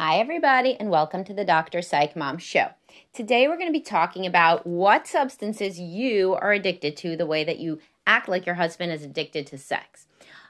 Hi, 0.00 0.20
everybody, 0.20 0.76
and 0.78 0.90
welcome 0.90 1.24
to 1.24 1.34
the 1.34 1.44
Dr. 1.44 1.82
Psych 1.82 2.14
Mom 2.14 2.38
Show. 2.38 2.68
Today, 3.12 3.48
we're 3.48 3.56
going 3.56 3.66
to 3.66 3.72
be 3.72 3.80
talking 3.80 4.26
about 4.26 4.64
what 4.64 5.08
substances 5.08 5.80
you 5.80 6.34
are 6.34 6.52
addicted 6.52 6.96
to, 6.98 7.16
the 7.16 7.26
way 7.26 7.42
that 7.42 7.58
you 7.58 7.80
act 8.06 8.28
like 8.28 8.46
your 8.46 8.54
husband 8.54 8.92
is 8.92 9.02
addicted 9.02 9.48
to 9.48 9.58
sex. 9.58 10.06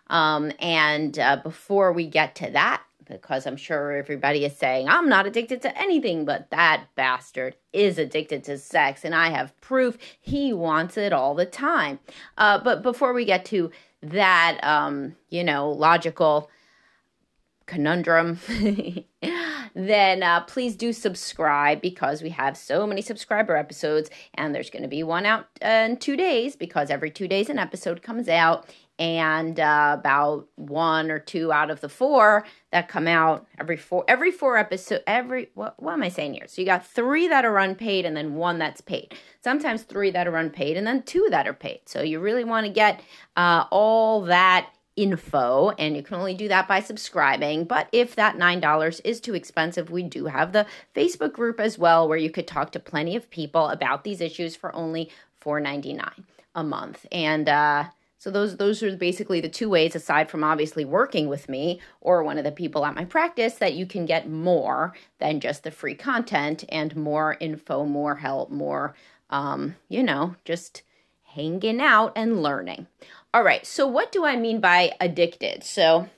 Um, 0.08 0.52
and 0.60 1.18
uh, 1.18 1.36
before 1.42 1.94
we 1.94 2.06
get 2.06 2.34
to 2.34 2.50
that, 2.50 2.82
because 3.08 3.46
I'm 3.46 3.56
sure 3.56 3.92
everybody 3.92 4.44
is 4.44 4.54
saying, 4.54 4.86
I'm 4.86 5.08
not 5.08 5.24
addicted 5.24 5.62
to 5.62 5.78
anything, 5.80 6.26
but 6.26 6.50
that 6.50 6.84
bastard 6.94 7.56
is 7.72 7.96
addicted 7.96 8.44
to 8.44 8.58
sex, 8.58 9.02
and 9.02 9.14
I 9.14 9.30
have 9.30 9.58
proof 9.62 9.96
he 10.20 10.52
wants 10.52 10.98
it 10.98 11.14
all 11.14 11.34
the 11.34 11.46
time. 11.46 12.00
Uh, 12.36 12.58
but 12.62 12.82
before 12.82 13.14
we 13.14 13.24
get 13.24 13.46
to 13.46 13.70
that, 14.02 14.60
um, 14.62 15.16
you 15.30 15.42
know, 15.42 15.70
logical 15.70 16.50
conundrum, 17.68 18.40
then 19.74 20.22
uh, 20.24 20.40
please 20.40 20.74
do 20.74 20.92
subscribe 20.92 21.80
because 21.80 22.22
we 22.22 22.30
have 22.30 22.56
so 22.56 22.86
many 22.86 23.00
subscriber 23.00 23.54
episodes, 23.56 24.10
and 24.34 24.52
there's 24.52 24.70
going 24.70 24.82
to 24.82 24.88
be 24.88 25.04
one 25.04 25.24
out 25.24 25.46
uh, 25.64 25.86
in 25.88 25.96
two 25.98 26.16
days 26.16 26.56
because 26.56 26.90
every 26.90 27.10
two 27.10 27.28
days 27.28 27.48
an 27.48 27.60
episode 27.60 28.02
comes 28.02 28.28
out. 28.28 28.68
And 29.00 29.60
uh, 29.60 29.94
about 29.96 30.48
one 30.56 31.12
or 31.12 31.20
two 31.20 31.52
out 31.52 31.70
of 31.70 31.80
the 31.80 31.88
four 31.88 32.44
that 32.72 32.88
come 32.88 33.06
out 33.06 33.46
every 33.60 33.76
four 33.76 34.04
every 34.08 34.32
four 34.32 34.56
episode 34.56 35.04
every 35.06 35.50
what, 35.54 35.80
what 35.80 35.92
am 35.92 36.02
I 36.02 36.08
saying 36.08 36.34
here? 36.34 36.48
So 36.48 36.60
you 36.60 36.66
got 36.66 36.84
three 36.84 37.28
that 37.28 37.44
are 37.44 37.58
unpaid 37.58 38.04
and 38.04 38.16
then 38.16 38.34
one 38.34 38.58
that's 38.58 38.80
paid. 38.80 39.14
Sometimes 39.44 39.84
three 39.84 40.10
that 40.10 40.26
are 40.26 40.36
unpaid 40.36 40.76
and 40.76 40.84
then 40.84 41.04
two 41.04 41.28
that 41.30 41.46
are 41.46 41.54
paid. 41.54 41.82
So 41.86 42.02
you 42.02 42.18
really 42.18 42.42
want 42.42 42.66
to 42.66 42.72
get 42.72 43.00
uh, 43.36 43.66
all 43.70 44.22
that 44.22 44.70
info 44.98 45.70
and 45.78 45.96
you 45.96 46.02
can 46.02 46.16
only 46.16 46.34
do 46.34 46.48
that 46.48 46.66
by 46.66 46.80
subscribing. 46.80 47.64
But 47.64 47.88
if 47.92 48.16
that 48.16 48.36
$9 48.36 49.00
is 49.04 49.20
too 49.20 49.34
expensive 49.34 49.90
we 49.90 50.02
do 50.02 50.26
have 50.26 50.52
the 50.52 50.66
facebook 50.94 51.32
group 51.32 51.60
as 51.60 51.78
well 51.78 52.08
where 52.08 52.18
you 52.18 52.30
could 52.30 52.46
talk 52.46 52.72
to 52.72 52.80
plenty 52.80 53.14
of 53.14 53.30
people 53.30 53.68
about 53.68 54.04
these 54.04 54.20
issues 54.20 54.56
for 54.56 54.74
only 54.74 55.10
$4.99 55.42 56.24
a 56.54 56.64
month. 56.64 57.06
And 57.12 57.48
uh, 57.48 57.84
so 58.18 58.32
those 58.32 58.56
those 58.56 58.82
are 58.82 58.96
basically 58.96 59.40
the 59.40 59.48
two 59.48 59.70
ways 59.70 59.94
aside 59.94 60.28
from 60.28 60.42
obviously 60.42 60.84
working 60.84 61.28
with 61.28 61.48
me 61.48 61.80
or 62.00 62.24
one 62.24 62.36
of 62.36 62.44
the 62.44 62.50
people 62.50 62.84
at 62.84 62.96
my 62.96 63.04
practice 63.04 63.54
that 63.54 63.74
you 63.74 63.86
can 63.86 64.06
get 64.06 64.28
more 64.28 64.92
than 65.20 65.38
just 65.38 65.62
the 65.62 65.70
free 65.70 65.94
content 65.94 66.64
and 66.68 66.96
more 66.96 67.36
info 67.38 67.84
more 67.84 68.16
help 68.16 68.50
more 68.50 68.94
um, 69.30 69.76
you 69.88 70.02
know 70.02 70.34
just 70.44 70.82
hanging 71.22 71.80
out 71.80 72.12
and 72.16 72.42
learning 72.42 72.88
all 73.38 73.44
right, 73.44 73.64
so 73.64 73.86
what 73.86 74.10
do 74.10 74.24
I 74.24 74.34
mean 74.34 74.58
by 74.58 74.96
addicted? 75.00 75.62
So, 75.62 76.08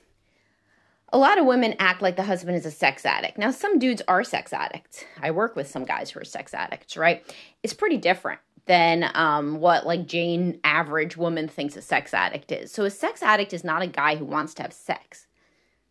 a 1.12 1.18
lot 1.18 1.38
of 1.38 1.44
women 1.44 1.74
act 1.78 2.00
like 2.00 2.16
the 2.16 2.22
husband 2.22 2.56
is 2.56 2.64
a 2.64 2.70
sex 2.70 3.04
addict. 3.04 3.36
Now, 3.36 3.50
some 3.50 3.78
dudes 3.78 4.00
are 4.08 4.24
sex 4.24 4.54
addicts. 4.54 5.04
I 5.20 5.30
work 5.30 5.54
with 5.54 5.68
some 5.68 5.84
guys 5.84 6.08
who 6.08 6.20
are 6.20 6.24
sex 6.24 6.54
addicts, 6.54 6.96
right? 6.96 7.22
It's 7.62 7.74
pretty 7.74 7.98
different 7.98 8.40
than 8.64 9.10
um, 9.12 9.60
what 9.60 9.84
like 9.84 10.06
Jane 10.06 10.60
average 10.64 11.18
woman 11.18 11.46
thinks 11.46 11.76
a 11.76 11.82
sex 11.82 12.14
addict 12.14 12.52
is. 12.52 12.72
So, 12.72 12.86
a 12.86 12.90
sex 12.90 13.22
addict 13.22 13.52
is 13.52 13.64
not 13.64 13.82
a 13.82 13.86
guy 13.86 14.16
who 14.16 14.24
wants 14.24 14.54
to 14.54 14.62
have 14.62 14.72
sex. 14.72 15.26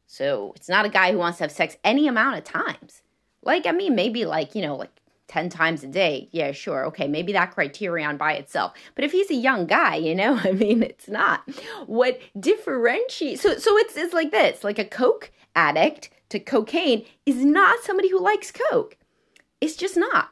So, 0.07 0.53
it's 0.55 0.67
not 0.67 0.87
a 0.87 0.89
guy 0.89 1.11
who 1.11 1.19
wants 1.19 1.37
to 1.37 1.43
have 1.43 1.51
sex 1.51 1.77
any 1.83 2.07
amount 2.07 2.39
of 2.39 2.43
times. 2.43 3.03
Like, 3.43 3.67
I 3.67 3.71
mean, 3.71 3.93
maybe 3.93 4.25
like, 4.25 4.55
you 4.55 4.63
know, 4.63 4.75
like 4.75 4.99
10 5.29 5.49
times 5.49 5.83
a 5.83 5.87
day, 5.87 6.27
yeah, 6.31 6.51
sure. 6.51 6.85
Okay, 6.87 7.07
maybe 7.07 7.31
that 7.33 7.53
criterion 7.53 8.17
by 8.17 8.33
itself. 8.33 8.73
But 8.95 9.05
if 9.05 9.11
he's 9.11 9.31
a 9.31 9.35
young 9.35 9.65
guy, 9.65 9.95
you 9.95 10.13
know, 10.13 10.35
I 10.43 10.51
mean, 10.51 10.83
it's 10.83 11.07
not. 11.07 11.47
What 11.85 12.19
differentiates 12.37 13.41
so 13.41 13.57
so 13.57 13.77
it's 13.77 13.95
it's 13.95 14.13
like 14.13 14.31
this, 14.31 14.63
like 14.63 14.79
a 14.79 14.85
coke 14.85 15.31
addict 15.55 16.09
to 16.29 16.39
cocaine 16.39 17.05
is 17.25 17.45
not 17.45 17.83
somebody 17.83 18.09
who 18.09 18.19
likes 18.19 18.51
coke. 18.51 18.97
It's 19.61 19.75
just 19.75 19.97
not 19.97 20.29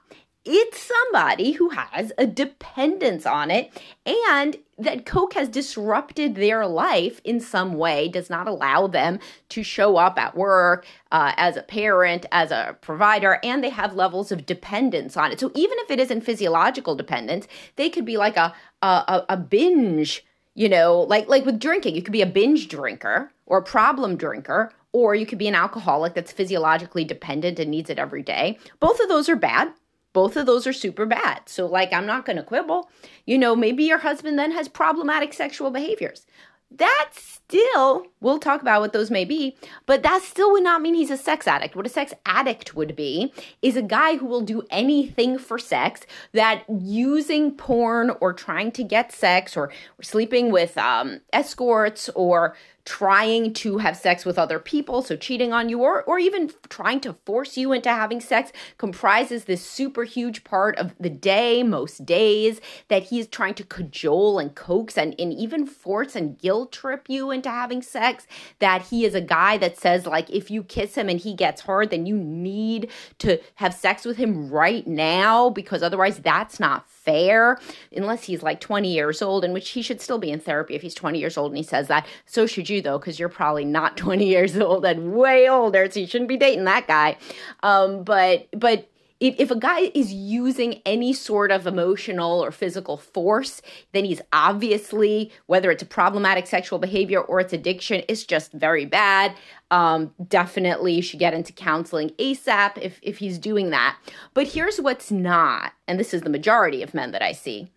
it's 0.47 0.79
somebody 0.79 1.51
who 1.51 1.69
has 1.69 2.11
a 2.17 2.25
dependence 2.25 3.25
on 3.25 3.51
it 3.51 3.71
and 4.05 4.57
that 4.77 5.05
coke 5.05 5.33
has 5.33 5.49
disrupted 5.49 6.35
their 6.35 6.65
life 6.65 7.19
in 7.23 7.39
some 7.39 7.73
way 7.73 8.07
does 8.07 8.29
not 8.29 8.47
allow 8.47 8.87
them 8.87 9.19
to 9.49 9.63
show 9.63 9.97
up 9.97 10.17
at 10.17 10.35
work 10.35 10.85
uh, 11.11 11.33
as 11.35 11.57
a 11.57 11.63
parent 11.63 12.25
as 12.31 12.51
a 12.51 12.77
provider 12.81 13.39
and 13.43 13.63
they 13.63 13.69
have 13.69 13.93
levels 13.93 14.31
of 14.31 14.45
dependence 14.45 15.17
on 15.17 15.31
it. 15.31 15.39
So 15.39 15.51
even 15.55 15.77
if 15.81 15.91
it 15.91 15.99
isn't 15.99 16.21
physiological 16.21 16.95
dependence 16.95 17.47
they 17.75 17.89
could 17.89 18.05
be 18.05 18.17
like 18.17 18.37
a 18.37 18.53
a, 18.81 19.25
a 19.29 19.37
binge 19.37 20.23
you 20.55 20.69
know 20.69 21.01
like 21.01 21.27
like 21.27 21.45
with 21.45 21.59
drinking 21.59 21.95
you 21.95 22.01
could 22.01 22.13
be 22.13 22.21
a 22.21 22.27
binge 22.27 22.67
drinker 22.67 23.31
or 23.45 23.57
a 23.57 23.63
problem 23.63 24.15
drinker 24.15 24.71
or 24.93 25.13
you 25.13 25.25
could 25.25 25.37
be 25.37 25.47
an 25.47 25.55
alcoholic 25.55 26.13
that's 26.13 26.31
physiologically 26.31 27.03
dependent 27.03 27.59
and 27.59 27.69
needs 27.69 27.89
it 27.89 27.99
every 27.99 28.23
day. 28.23 28.57
Both 28.79 28.99
of 28.99 29.09
those 29.09 29.29
are 29.29 29.35
bad 29.35 29.71
both 30.17 30.35
of 30.35 30.47
those 30.47 30.65
are 30.65 30.73
super 30.73 31.05
bad. 31.05 31.41
So, 31.45 31.67
like, 31.67 31.93
I'm 31.93 32.07
not 32.07 32.25
going 32.25 32.37
to 32.37 32.43
quibble. 32.43 32.89
You 33.27 33.37
know, 33.37 33.55
maybe 33.55 33.83
your 33.83 33.99
husband 33.99 34.39
then 34.39 34.51
has 34.51 34.67
problematic 34.67 35.31
sexual 35.31 35.69
behaviors. 35.69 36.25
That 36.71 37.11
still, 37.13 38.07
we'll 38.19 38.39
talk 38.39 38.63
about 38.63 38.81
what 38.81 38.93
those 38.93 39.11
may 39.11 39.25
be, 39.25 39.55
but 39.85 40.01
that 40.01 40.23
still 40.23 40.51
would 40.53 40.63
not 40.63 40.81
mean 40.81 40.95
he's 40.95 41.11
a 41.11 41.17
sex 41.17 41.47
addict. 41.47 41.75
What 41.75 41.85
a 41.85 41.89
sex 41.89 42.15
addict 42.25 42.75
would 42.75 42.95
be 42.95 43.31
is 43.61 43.77
a 43.77 43.83
guy 43.83 44.17
who 44.17 44.25
will 44.25 44.41
do 44.41 44.63
anything 44.71 45.37
for 45.37 45.59
sex 45.59 46.01
that 46.31 46.63
using 46.67 47.51
porn 47.51 48.09
or 48.19 48.33
trying 48.33 48.71
to 48.71 48.83
get 48.83 49.11
sex 49.11 49.55
or, 49.55 49.71
sleeping 50.01 50.51
with 50.51 50.75
um, 50.79 51.21
escorts 51.31 52.09
or 52.15 52.55
trying 52.87 53.51
to 53.51 53.79
have 53.79 53.97
sex 53.97 54.23
with 54.23 54.39
other 54.39 54.59
people, 54.59 55.01
so 55.01 55.17
cheating 55.17 55.51
on 55.51 55.67
you, 55.67 55.81
or, 55.81 56.03
or 56.03 56.17
even 56.19 56.49
trying 56.69 57.01
to 57.01 57.11
force 57.25 57.57
you 57.57 57.73
into 57.73 57.89
having 57.89 58.21
sex, 58.21 58.53
comprises 58.77 59.43
this 59.43 59.61
super 59.61 60.05
huge 60.05 60.45
part 60.45 60.77
of 60.77 60.95
the 60.97 61.09
day, 61.09 61.63
most 61.63 62.05
days, 62.05 62.61
that 62.87 63.03
he 63.03 63.19
is 63.19 63.27
trying 63.27 63.53
to 63.53 63.65
cajole 63.65 64.39
and 64.39 64.55
coax 64.55 64.97
and, 64.97 65.13
and 65.19 65.33
even 65.33 65.65
force 65.65 66.15
and 66.15 66.39
guilt 66.39 66.71
trip 66.71 67.07
you 67.09 67.29
into 67.29 67.49
having 67.49 67.81
sex. 67.81 68.25
That 68.59 68.83
he 68.83 69.03
is 69.03 69.13
a 69.13 69.19
guy 69.19 69.57
that 69.57 69.77
says, 69.77 70.05
like, 70.05 70.29
if 70.29 70.49
you 70.49 70.63
kiss 70.63 70.95
him 70.95 71.09
and 71.09 71.19
he 71.19 71.33
gets 71.33 71.63
hard, 71.63 71.89
then 71.89 72.05
you 72.05 72.15
need 72.15 72.89
to 73.19 73.41
have 73.55 73.73
sex 73.73 74.05
with 74.05 74.15
him 74.15 74.49
right 74.49 74.87
now 74.87 75.49
because 75.49 75.83
otherwise 75.83 76.19
that's 76.19 76.57
not 76.57 76.89
fair 77.07 77.57
unless 77.95 78.25
he's 78.25 78.43
like 78.43 78.59
20 78.59 78.93
years 78.93 79.21
old, 79.21 79.45
in 79.45 79.53
which 79.53 79.69
he 79.69 79.81
should 79.81 80.01
still 80.01 80.17
be 80.17 80.29
in 80.29 80.39
therapy 80.39 80.75
if 80.75 80.81
he's 80.81 80.93
20 80.93 81.17
years 81.17 81.37
old 81.37 81.51
and 81.51 81.57
he 81.57 81.63
says 81.63 81.87
that. 81.87 82.05
So 82.25 82.45
should 82.45 82.69
you, 82.69 82.81
though, 82.81 82.99
because 82.99 83.17
you're 83.17 83.29
probably 83.29 83.65
not 83.65 83.95
20 84.07 84.27
years 84.27 84.57
old 84.57 84.85
and 84.85 85.13
way 85.13 85.49
older, 85.49 85.89
so 85.89 85.99
you 85.99 86.07
shouldn't 86.07 86.27
be 86.27 86.37
dating 86.37 86.65
that 86.65 86.87
guy. 86.87 87.17
Um, 87.63 88.03
but, 88.03 88.47
but, 88.51 88.89
if, 89.19 89.35
if 89.39 89.51
a 89.51 89.55
guy 89.55 89.91
is 89.93 90.13
using 90.13 90.81
any 90.85 91.11
sort 91.13 91.51
of 91.51 91.65
emotional 91.65 92.43
or 92.43 92.51
physical 92.51 92.97
force, 92.97 93.61
then 93.91 94.05
he's 94.05 94.21
obviously, 94.31 95.31
whether 95.47 95.71
it's 95.71 95.83
a 95.83 95.87
problematic 95.87 96.45
sexual 96.45 96.77
behavior 96.77 97.21
or 97.21 97.39
it's 97.39 97.53
addiction, 97.53 98.03
it's 98.07 98.23
just 98.23 98.51
very 98.51 98.85
bad. 98.85 99.35
Um, 99.71 100.13
definitely 100.27 101.01
should 101.01 101.19
get 101.19 101.33
into 101.33 101.51
counseling 101.51 102.09
ASAP 102.11 102.77
if, 102.81 102.99
if 103.01 103.17
he's 103.17 103.39
doing 103.39 103.71
that. 103.71 103.97
But 104.33 104.47
here's 104.47 104.79
what's 104.79 105.11
not, 105.11 105.73
and 105.87 105.99
this 105.99 106.13
is 106.13 106.21
the 106.21 106.29
majority 106.29 106.83
of 106.83 106.93
men 106.93 107.11
that 107.11 107.21
I 107.21 107.31
see 107.31 107.71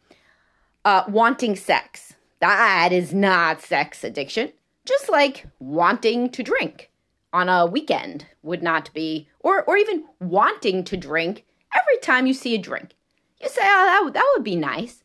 uh, 0.85 1.05
wanting 1.09 1.57
sex. 1.57 2.15
That 2.41 2.91
is 2.93 3.13
not 3.13 3.61
sex 3.61 4.05
addiction, 4.05 4.53
just 4.87 5.09
like 5.09 5.47
wanting 5.59 6.31
to 6.31 6.43
drink 6.43 6.90
on 7.33 7.49
a 7.49 7.67
weekend 7.67 8.27
would 8.43 8.63
not 8.63 8.93
be, 8.93 9.29
or 9.41 9.63
or 9.65 9.77
even 9.77 10.05
wanting 10.21 10.85
to 10.85 10.97
drink 10.97 11.45
every 11.75 11.99
time 12.03 12.27
you 12.27 12.35
see 12.35 12.55
a 12.55 12.59
drink. 12.59 12.95
You 13.41 13.49
say, 13.49 13.63
oh, 13.63 13.87
that 13.87 14.01
would, 14.05 14.15
that 14.15 14.33
would 14.35 14.45
be 14.45 14.57
nice. 14.57 15.03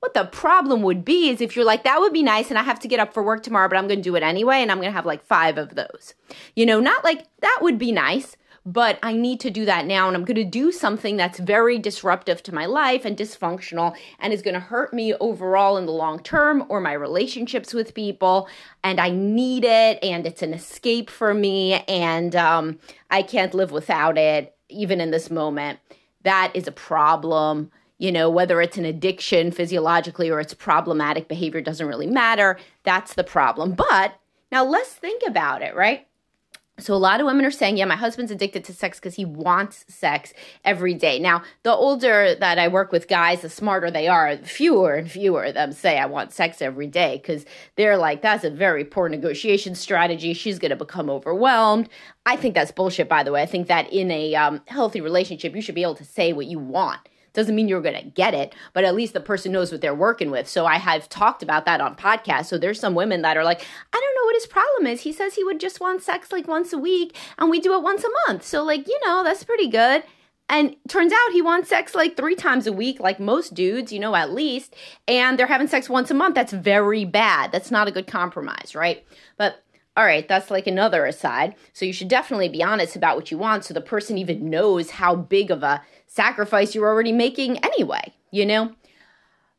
What 0.00 0.14
the 0.14 0.24
problem 0.24 0.82
would 0.82 1.04
be 1.04 1.28
is 1.28 1.40
if 1.40 1.54
you're 1.54 1.64
like, 1.64 1.84
that 1.84 2.00
would 2.00 2.12
be 2.12 2.22
nice, 2.22 2.48
and 2.48 2.58
I 2.58 2.62
have 2.62 2.80
to 2.80 2.88
get 2.88 3.00
up 3.00 3.12
for 3.12 3.22
work 3.22 3.42
tomorrow, 3.42 3.68
but 3.68 3.76
I'm 3.76 3.86
to 3.88 3.96
do 3.96 4.16
it 4.16 4.22
anyway, 4.22 4.56
and 4.56 4.70
I'm 4.70 4.78
to 4.88 4.96
have 4.96 5.06
like 5.06 5.24
five 5.24 5.58
of 5.58 5.74
those. 5.74 6.14
You 6.56 6.64
know, 6.66 6.80
not 6.80 7.04
like 7.04 7.26
that 7.40 7.58
would 7.60 7.78
be 7.78 7.92
nice, 7.92 8.36
but 8.66 8.98
I 9.02 9.12
need 9.14 9.40
to 9.40 9.50
do 9.50 9.64
that 9.64 9.86
now. 9.86 10.06
And 10.06 10.16
I'm 10.16 10.24
going 10.24 10.36
to 10.36 10.44
do 10.44 10.70
something 10.70 11.16
that's 11.16 11.38
very 11.38 11.78
disruptive 11.78 12.42
to 12.44 12.54
my 12.54 12.66
life 12.66 13.04
and 13.04 13.16
dysfunctional 13.16 13.96
and 14.18 14.32
is 14.32 14.42
going 14.42 14.54
to 14.54 14.60
hurt 14.60 14.92
me 14.92 15.14
overall 15.14 15.76
in 15.76 15.86
the 15.86 15.92
long 15.92 16.22
term 16.22 16.64
or 16.68 16.80
my 16.80 16.92
relationships 16.92 17.72
with 17.72 17.94
people. 17.94 18.48
And 18.84 19.00
I 19.00 19.10
need 19.10 19.64
it. 19.64 19.98
And 20.02 20.26
it's 20.26 20.42
an 20.42 20.52
escape 20.52 21.08
for 21.08 21.32
me. 21.32 21.74
And 21.88 22.36
um, 22.36 22.78
I 23.10 23.22
can't 23.22 23.54
live 23.54 23.70
without 23.70 24.18
it, 24.18 24.54
even 24.68 25.00
in 25.00 25.10
this 25.10 25.30
moment. 25.30 25.78
That 26.22 26.52
is 26.54 26.68
a 26.68 26.72
problem 26.72 27.70
you 28.00 28.10
know, 28.10 28.30
whether 28.30 28.62
it's 28.62 28.78
an 28.78 28.86
addiction 28.86 29.52
physiologically 29.52 30.30
or 30.30 30.40
it's 30.40 30.54
problematic 30.54 31.28
behavior 31.28 31.60
doesn't 31.60 31.86
really 31.86 32.06
matter. 32.06 32.58
That's 32.82 33.12
the 33.12 33.22
problem. 33.22 33.72
But 33.72 34.14
now 34.50 34.64
let's 34.64 34.94
think 34.94 35.22
about 35.26 35.60
it, 35.60 35.76
right? 35.76 36.06
So 36.80 36.94
a 36.94 36.96
lot 36.96 37.20
of 37.20 37.26
women 37.26 37.44
are 37.44 37.50
saying, 37.50 37.76
yeah, 37.76 37.84
my 37.84 37.96
husband's 37.96 38.32
addicted 38.32 38.64
to 38.64 38.74
sex 38.74 38.98
because 38.98 39.14
he 39.14 39.24
wants 39.24 39.84
sex 39.88 40.32
every 40.64 40.94
day. 40.94 41.18
Now, 41.18 41.42
the 41.62 41.72
older 41.72 42.34
that 42.34 42.58
I 42.58 42.68
work 42.68 42.92
with 42.92 43.08
guys, 43.08 43.42
the 43.42 43.50
smarter 43.50 43.90
they 43.90 44.08
are. 44.08 44.36
Fewer 44.38 44.94
and 44.94 45.10
fewer 45.10 45.44
of 45.44 45.54
them 45.54 45.72
say 45.72 45.98
I 45.98 46.06
want 46.06 46.32
sex 46.32 46.62
every 46.62 46.86
day 46.86 47.18
because 47.18 47.44
they're 47.76 47.96
like, 47.96 48.22
that's 48.22 48.44
a 48.44 48.50
very 48.50 48.84
poor 48.84 49.08
negotiation 49.08 49.74
strategy. 49.74 50.32
She's 50.32 50.58
going 50.58 50.70
to 50.70 50.76
become 50.76 51.10
overwhelmed. 51.10 51.88
I 52.26 52.36
think 52.36 52.54
that's 52.54 52.72
bullshit, 52.72 53.08
by 53.08 53.22
the 53.22 53.32
way. 53.32 53.42
I 53.42 53.46
think 53.46 53.68
that 53.68 53.92
in 53.92 54.10
a 54.10 54.34
um, 54.34 54.62
healthy 54.66 55.00
relationship, 55.00 55.54
you 55.54 55.62
should 55.62 55.74
be 55.74 55.82
able 55.82 55.96
to 55.96 56.04
say 56.04 56.32
what 56.32 56.46
you 56.46 56.58
want 56.58 57.09
doesn't 57.32 57.54
mean 57.54 57.68
you're 57.68 57.80
going 57.80 58.02
to 58.02 58.10
get 58.10 58.34
it, 58.34 58.54
but 58.72 58.84
at 58.84 58.94
least 58.94 59.12
the 59.12 59.20
person 59.20 59.52
knows 59.52 59.72
what 59.72 59.80
they're 59.80 59.94
working 59.94 60.30
with. 60.30 60.48
So 60.48 60.66
I 60.66 60.78
have 60.78 61.08
talked 61.08 61.42
about 61.42 61.64
that 61.66 61.80
on 61.80 61.96
podcasts. 61.96 62.46
So 62.46 62.58
there's 62.58 62.80
some 62.80 62.94
women 62.94 63.22
that 63.22 63.36
are 63.36 63.44
like, 63.44 63.60
I 63.92 64.00
don't 64.00 64.14
know 64.16 64.24
what 64.24 64.34
his 64.34 64.46
problem 64.46 64.86
is. 64.86 65.02
He 65.02 65.12
says 65.12 65.34
he 65.34 65.44
would 65.44 65.60
just 65.60 65.80
want 65.80 66.02
sex 66.02 66.32
like 66.32 66.48
once 66.48 66.72
a 66.72 66.78
week 66.78 67.16
and 67.38 67.50
we 67.50 67.60
do 67.60 67.74
it 67.74 67.82
once 67.82 68.04
a 68.04 68.10
month. 68.28 68.44
So, 68.44 68.62
like, 68.62 68.88
you 68.88 68.98
know, 69.04 69.22
that's 69.24 69.44
pretty 69.44 69.68
good. 69.68 70.02
And 70.48 70.74
turns 70.88 71.12
out 71.12 71.32
he 71.32 71.42
wants 71.42 71.68
sex 71.68 71.94
like 71.94 72.16
three 72.16 72.34
times 72.34 72.66
a 72.66 72.72
week, 72.72 72.98
like 72.98 73.20
most 73.20 73.54
dudes, 73.54 73.92
you 73.92 74.00
know, 74.00 74.16
at 74.16 74.32
least. 74.32 74.74
And 75.06 75.38
they're 75.38 75.46
having 75.46 75.68
sex 75.68 75.88
once 75.88 76.10
a 76.10 76.14
month. 76.14 76.34
That's 76.34 76.52
very 76.52 77.04
bad. 77.04 77.52
That's 77.52 77.70
not 77.70 77.86
a 77.86 77.92
good 77.92 78.08
compromise, 78.08 78.74
right? 78.74 79.04
But 79.38 79.62
all 79.96 80.04
right, 80.04 80.26
that's 80.26 80.50
like 80.50 80.66
another 80.66 81.04
aside. 81.04 81.54
So 81.72 81.84
you 81.84 81.92
should 81.92 82.08
definitely 82.08 82.48
be 82.48 82.62
honest 82.62 82.96
about 82.96 83.16
what 83.16 83.30
you 83.30 83.38
want 83.38 83.64
so 83.64 83.74
the 83.74 83.80
person 83.80 84.18
even 84.18 84.50
knows 84.50 84.90
how 84.90 85.14
big 85.14 85.50
of 85.50 85.62
a 85.62 85.82
sacrifice 86.10 86.74
you're 86.74 86.88
already 86.88 87.12
making 87.12 87.58
anyway, 87.64 88.12
you 88.30 88.44
know? 88.44 88.72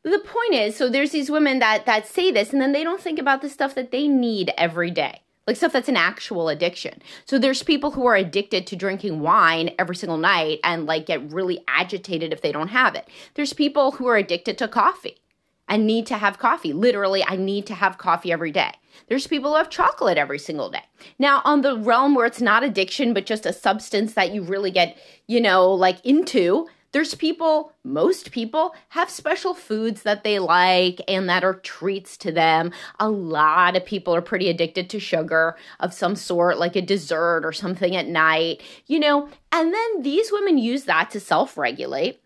The 0.03 0.19
point 0.19 0.53
is, 0.53 0.75
so 0.75 0.89
there's 0.89 1.11
these 1.11 1.31
women 1.31 1.59
that 1.59 1.85
that 1.85 2.07
say 2.07 2.31
this 2.31 2.51
and 2.51 2.61
then 2.61 2.71
they 2.71 2.83
don't 2.83 3.01
think 3.01 3.19
about 3.19 3.41
the 3.41 3.49
stuff 3.49 3.73
that 3.75 3.91
they 3.91 4.07
need 4.07 4.51
every 4.57 4.91
day. 4.91 5.21
Like 5.47 5.57
stuff 5.57 5.73
that's 5.73 5.89
an 5.89 5.97
actual 5.97 6.49
addiction. 6.49 7.01
So 7.25 7.37
there's 7.39 7.63
people 7.63 7.91
who 7.91 8.05
are 8.05 8.15
addicted 8.15 8.67
to 8.67 8.75
drinking 8.75 9.21
wine 9.21 9.71
every 9.79 9.95
single 9.95 10.17
night 10.17 10.59
and 10.63 10.85
like 10.85 11.05
get 11.05 11.31
really 11.31 11.63
agitated 11.67 12.33
if 12.33 12.41
they 12.41 12.51
don't 12.51 12.67
have 12.69 12.95
it. 12.95 13.07
There's 13.35 13.53
people 13.53 13.91
who 13.91 14.07
are 14.07 14.17
addicted 14.17 14.57
to 14.57 14.67
coffee 14.67 15.20
and 15.71 15.87
need 15.87 16.05
to 16.05 16.17
have 16.17 16.37
coffee. 16.37 16.73
Literally, 16.73 17.23
I 17.25 17.37
need 17.37 17.65
to 17.67 17.73
have 17.73 17.97
coffee 17.97 18.31
every 18.31 18.51
day. 18.51 18.73
There's 19.07 19.25
people 19.25 19.51
who 19.51 19.55
have 19.57 19.69
chocolate 19.69 20.17
every 20.17 20.37
single 20.37 20.69
day. 20.69 20.83
Now, 21.17 21.41
on 21.45 21.61
the 21.61 21.77
realm 21.77 22.13
where 22.13 22.25
it's 22.25 22.41
not 22.41 22.61
addiction, 22.61 23.13
but 23.13 23.25
just 23.25 23.45
a 23.45 23.53
substance 23.53 24.13
that 24.13 24.33
you 24.33 24.43
really 24.43 24.69
get, 24.69 24.97
you 25.27 25.39
know, 25.39 25.71
like 25.71 26.05
into, 26.05 26.67
there's 26.91 27.15
people, 27.15 27.71
most 27.85 28.33
people 28.33 28.75
have 28.89 29.09
special 29.09 29.53
foods 29.53 30.03
that 30.03 30.25
they 30.25 30.39
like 30.39 30.99
and 31.07 31.29
that 31.29 31.45
are 31.45 31.53
treats 31.53 32.17
to 32.17 32.33
them. 32.33 32.73
A 32.99 33.09
lot 33.09 33.77
of 33.77 33.85
people 33.85 34.13
are 34.13 34.21
pretty 34.21 34.49
addicted 34.49 34.89
to 34.89 34.99
sugar 34.99 35.55
of 35.79 35.93
some 35.93 36.17
sort, 36.17 36.59
like 36.59 36.75
a 36.75 36.81
dessert 36.81 37.45
or 37.45 37.53
something 37.53 37.95
at 37.95 38.07
night, 38.07 38.61
you 38.87 38.99
know, 38.99 39.29
and 39.53 39.73
then 39.73 40.01
these 40.01 40.33
women 40.33 40.57
use 40.57 40.83
that 40.83 41.11
to 41.11 41.21
self 41.21 41.57
regulate 41.57 42.21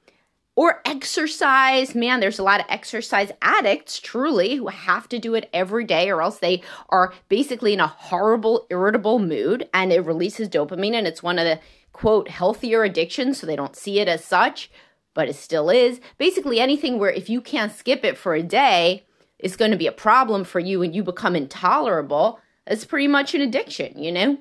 or 0.55 0.81
exercise. 0.85 1.93
Man, 1.93 2.19
there's 2.19 2.39
a 2.39 2.43
lot 2.43 2.59
of 2.59 2.65
exercise 2.69 3.31
addicts, 3.41 3.99
truly, 3.99 4.55
who 4.55 4.67
have 4.67 5.09
to 5.09 5.19
do 5.19 5.35
it 5.35 5.49
every 5.53 5.83
day, 5.83 6.09
or 6.09 6.21
else 6.21 6.39
they 6.39 6.61
are 6.89 7.13
basically 7.29 7.73
in 7.73 7.79
a 7.79 7.87
horrible, 7.87 8.65
irritable 8.69 9.19
mood 9.19 9.69
and 9.73 9.91
it 9.91 10.05
releases 10.05 10.49
dopamine. 10.49 10.93
And 10.93 11.07
it's 11.07 11.23
one 11.23 11.39
of 11.39 11.45
the 11.45 11.59
quote 11.91 12.29
healthier 12.29 12.83
addictions, 12.83 13.39
so 13.39 13.47
they 13.47 13.55
don't 13.55 13.75
see 13.75 13.99
it 13.99 14.07
as 14.07 14.23
such, 14.23 14.71
but 15.13 15.29
it 15.29 15.35
still 15.35 15.69
is. 15.69 15.99
Basically, 16.17 16.59
anything 16.59 16.99
where 16.99 17.11
if 17.11 17.29
you 17.29 17.41
can't 17.41 17.71
skip 17.71 18.03
it 18.03 18.17
for 18.17 18.33
a 18.33 18.43
day, 18.43 19.05
it's 19.39 19.55
going 19.55 19.71
to 19.71 19.77
be 19.77 19.87
a 19.87 19.91
problem 19.91 20.43
for 20.43 20.59
you 20.59 20.81
and 20.81 20.95
you 20.95 21.03
become 21.03 21.35
intolerable. 21.35 22.39
It's 22.65 22.85
pretty 22.85 23.07
much 23.07 23.35
an 23.35 23.41
addiction, 23.41 24.01
you 24.01 24.11
know? 24.11 24.37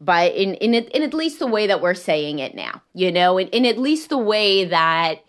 But 0.00 0.34
in 0.34 0.54
in 0.54 0.74
in 0.74 1.02
at 1.02 1.14
least 1.14 1.38
the 1.38 1.46
way 1.46 1.66
that 1.66 1.80
we're 1.80 1.94
saying 1.94 2.38
it 2.38 2.54
now, 2.54 2.82
you 2.94 3.10
know, 3.10 3.38
in, 3.38 3.48
in 3.48 3.64
at 3.66 3.78
least 3.78 4.08
the 4.08 4.18
way 4.18 4.64
that 4.64 5.24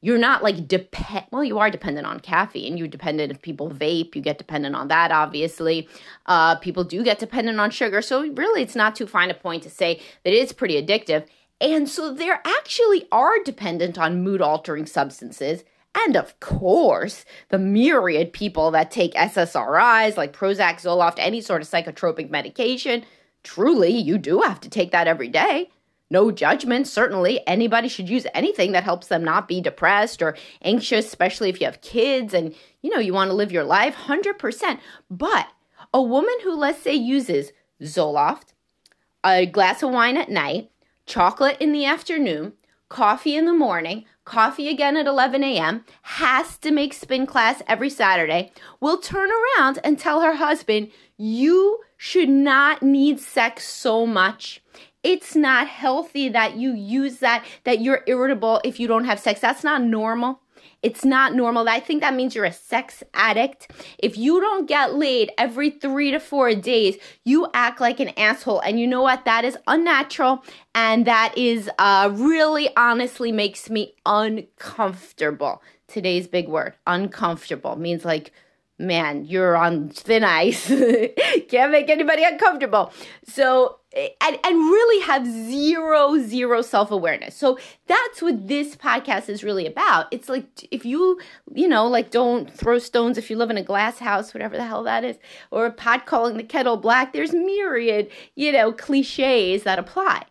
you're 0.00 0.18
not 0.18 0.42
like 0.42 0.68
depend 0.68 1.24
well 1.30 1.42
you 1.42 1.58
are 1.58 1.70
dependent 1.70 2.06
on 2.06 2.20
caffeine. 2.20 2.76
You're 2.76 2.88
dependent 2.88 3.32
if 3.32 3.42
people 3.42 3.70
vape 3.70 4.14
you 4.14 4.22
get 4.22 4.38
dependent 4.38 4.76
on 4.76 4.88
that 4.88 5.10
obviously. 5.10 5.88
Uh, 6.26 6.56
people 6.56 6.84
do 6.84 7.02
get 7.02 7.18
dependent 7.18 7.58
on 7.58 7.70
sugar 7.70 8.02
so 8.02 8.20
really 8.32 8.62
it's 8.62 8.76
not 8.76 8.94
too 8.94 9.06
fine 9.06 9.30
a 9.30 9.34
point 9.34 9.62
to 9.64 9.70
say 9.70 10.00
that 10.24 10.32
it's 10.32 10.52
pretty 10.52 10.80
addictive. 10.80 11.26
And 11.60 11.88
so 11.88 12.12
there 12.12 12.42
actually 12.44 13.06
are 13.10 13.42
dependent 13.42 13.98
on 13.98 14.22
mood 14.22 14.42
altering 14.42 14.86
substances. 14.86 15.64
And 15.94 16.16
of 16.16 16.38
course, 16.40 17.24
the 17.50 17.58
myriad 17.58 18.32
people 18.32 18.72
that 18.72 18.90
take 18.90 19.14
SSRIs 19.14 20.16
like 20.16 20.36
Prozac, 20.36 20.82
Zoloft, 20.82 21.14
any 21.18 21.40
sort 21.40 21.62
of 21.62 21.68
psychotropic 21.68 22.30
medication, 22.30 23.04
truly, 23.44 23.96
you 23.96 24.18
do 24.18 24.40
have 24.40 24.60
to 24.60 24.68
take 24.68 24.90
that 24.90 25.06
every 25.06 25.28
day. 25.28 25.70
No 26.10 26.30
judgment, 26.30 26.86
certainly. 26.86 27.40
Anybody 27.46 27.88
should 27.88 28.08
use 28.08 28.26
anything 28.34 28.72
that 28.72 28.84
helps 28.84 29.06
them 29.06 29.24
not 29.24 29.48
be 29.48 29.60
depressed 29.60 30.22
or 30.22 30.36
anxious, 30.62 31.06
especially 31.06 31.48
if 31.48 31.60
you 31.60 31.66
have 31.66 31.80
kids 31.80 32.34
and 32.34 32.54
you 32.82 32.90
know 32.90 32.98
you 32.98 33.14
want 33.14 33.30
to 33.30 33.36
live 33.36 33.52
your 33.52 33.64
life 33.64 33.96
100%. 33.96 34.78
But 35.10 35.48
a 35.92 36.02
woman 36.02 36.34
who, 36.42 36.54
let's 36.54 36.82
say, 36.82 36.94
uses 36.94 37.52
Zoloft, 37.82 38.52
a 39.24 39.46
glass 39.46 39.82
of 39.82 39.90
wine 39.90 40.16
at 40.16 40.28
night, 40.28 40.70
chocolate 41.06 41.56
in 41.60 41.72
the 41.72 41.84
afternoon, 41.84 42.52
coffee 42.88 43.36
in 43.36 43.46
the 43.46 43.52
morning, 43.52 44.04
coffee 44.24 44.68
again 44.68 44.96
at 44.96 45.06
11 45.06 45.42
a.m., 45.42 45.84
has 46.02 46.58
to 46.58 46.70
make 46.70 46.92
spin 46.92 47.26
class 47.26 47.62
every 47.66 47.90
Saturday, 47.90 48.52
will 48.80 48.98
turn 48.98 49.30
around 49.30 49.78
and 49.82 49.98
tell 49.98 50.20
her 50.20 50.36
husband, 50.36 50.90
You 51.16 51.80
should 52.04 52.28
not 52.28 52.82
need 52.82 53.18
sex 53.18 53.66
so 53.66 54.06
much. 54.06 54.62
It's 55.02 55.34
not 55.34 55.66
healthy 55.66 56.28
that 56.28 56.54
you 56.54 56.74
use 56.74 57.20
that, 57.20 57.46
that 57.64 57.80
you're 57.80 58.04
irritable 58.06 58.60
if 58.62 58.78
you 58.78 58.86
don't 58.86 59.06
have 59.06 59.18
sex. 59.18 59.40
That's 59.40 59.64
not 59.64 59.80
normal. 59.80 60.40
It's 60.82 61.02
not 61.02 61.34
normal. 61.34 61.66
I 61.66 61.80
think 61.80 62.02
that 62.02 62.12
means 62.12 62.34
you're 62.34 62.44
a 62.44 62.52
sex 62.52 63.02
addict. 63.14 63.70
If 63.98 64.18
you 64.18 64.38
don't 64.38 64.68
get 64.68 64.94
laid 64.94 65.32
every 65.38 65.70
three 65.70 66.10
to 66.10 66.20
four 66.20 66.54
days, 66.54 66.98
you 67.24 67.48
act 67.54 67.80
like 67.80 68.00
an 68.00 68.10
asshole. 68.18 68.60
And 68.60 68.78
you 68.78 68.86
know 68.86 69.00
what? 69.00 69.24
That 69.24 69.46
is 69.46 69.56
unnatural. 69.66 70.44
And 70.74 71.06
that 71.06 71.32
is 71.38 71.70
uh, 71.78 72.10
really 72.12 72.68
honestly 72.76 73.32
makes 73.32 73.70
me 73.70 73.94
uncomfortable. 74.04 75.62
Today's 75.88 76.26
big 76.26 76.48
word 76.48 76.74
uncomfortable 76.86 77.76
means 77.76 78.04
like 78.04 78.30
man, 78.78 79.24
you're 79.24 79.56
on 79.56 79.88
thin 79.90 80.24
ice. 80.24 80.66
Can't 81.48 81.70
make 81.70 81.88
anybody 81.88 82.24
uncomfortable. 82.24 82.92
So, 83.24 83.78
eh, 83.92 84.08
and, 84.20 84.38
and 84.44 84.56
really 84.56 85.04
have 85.04 85.26
zero, 85.26 86.18
zero 86.18 86.62
self 86.62 86.90
awareness. 86.90 87.36
So 87.36 87.58
that's 87.86 88.20
what 88.20 88.48
this 88.48 88.76
podcast 88.76 89.28
is 89.28 89.44
really 89.44 89.66
about. 89.66 90.06
It's 90.10 90.28
like 90.28 90.66
if 90.72 90.84
you, 90.84 91.20
you 91.54 91.68
know, 91.68 91.86
like 91.86 92.10
don't 92.10 92.52
throw 92.52 92.78
stones 92.78 93.16
if 93.16 93.30
you 93.30 93.36
live 93.36 93.50
in 93.50 93.58
a 93.58 93.62
glass 93.62 93.98
house, 93.98 94.34
whatever 94.34 94.56
the 94.56 94.64
hell 94.64 94.82
that 94.84 95.04
is, 95.04 95.18
or 95.50 95.66
a 95.66 95.72
pot 95.72 96.06
calling 96.06 96.36
the 96.36 96.42
kettle 96.42 96.76
black, 96.76 97.12
there's 97.12 97.32
myriad, 97.32 98.10
you 98.34 98.50
know, 98.50 98.72
cliches 98.72 99.62
that 99.62 99.78
apply. 99.78 100.24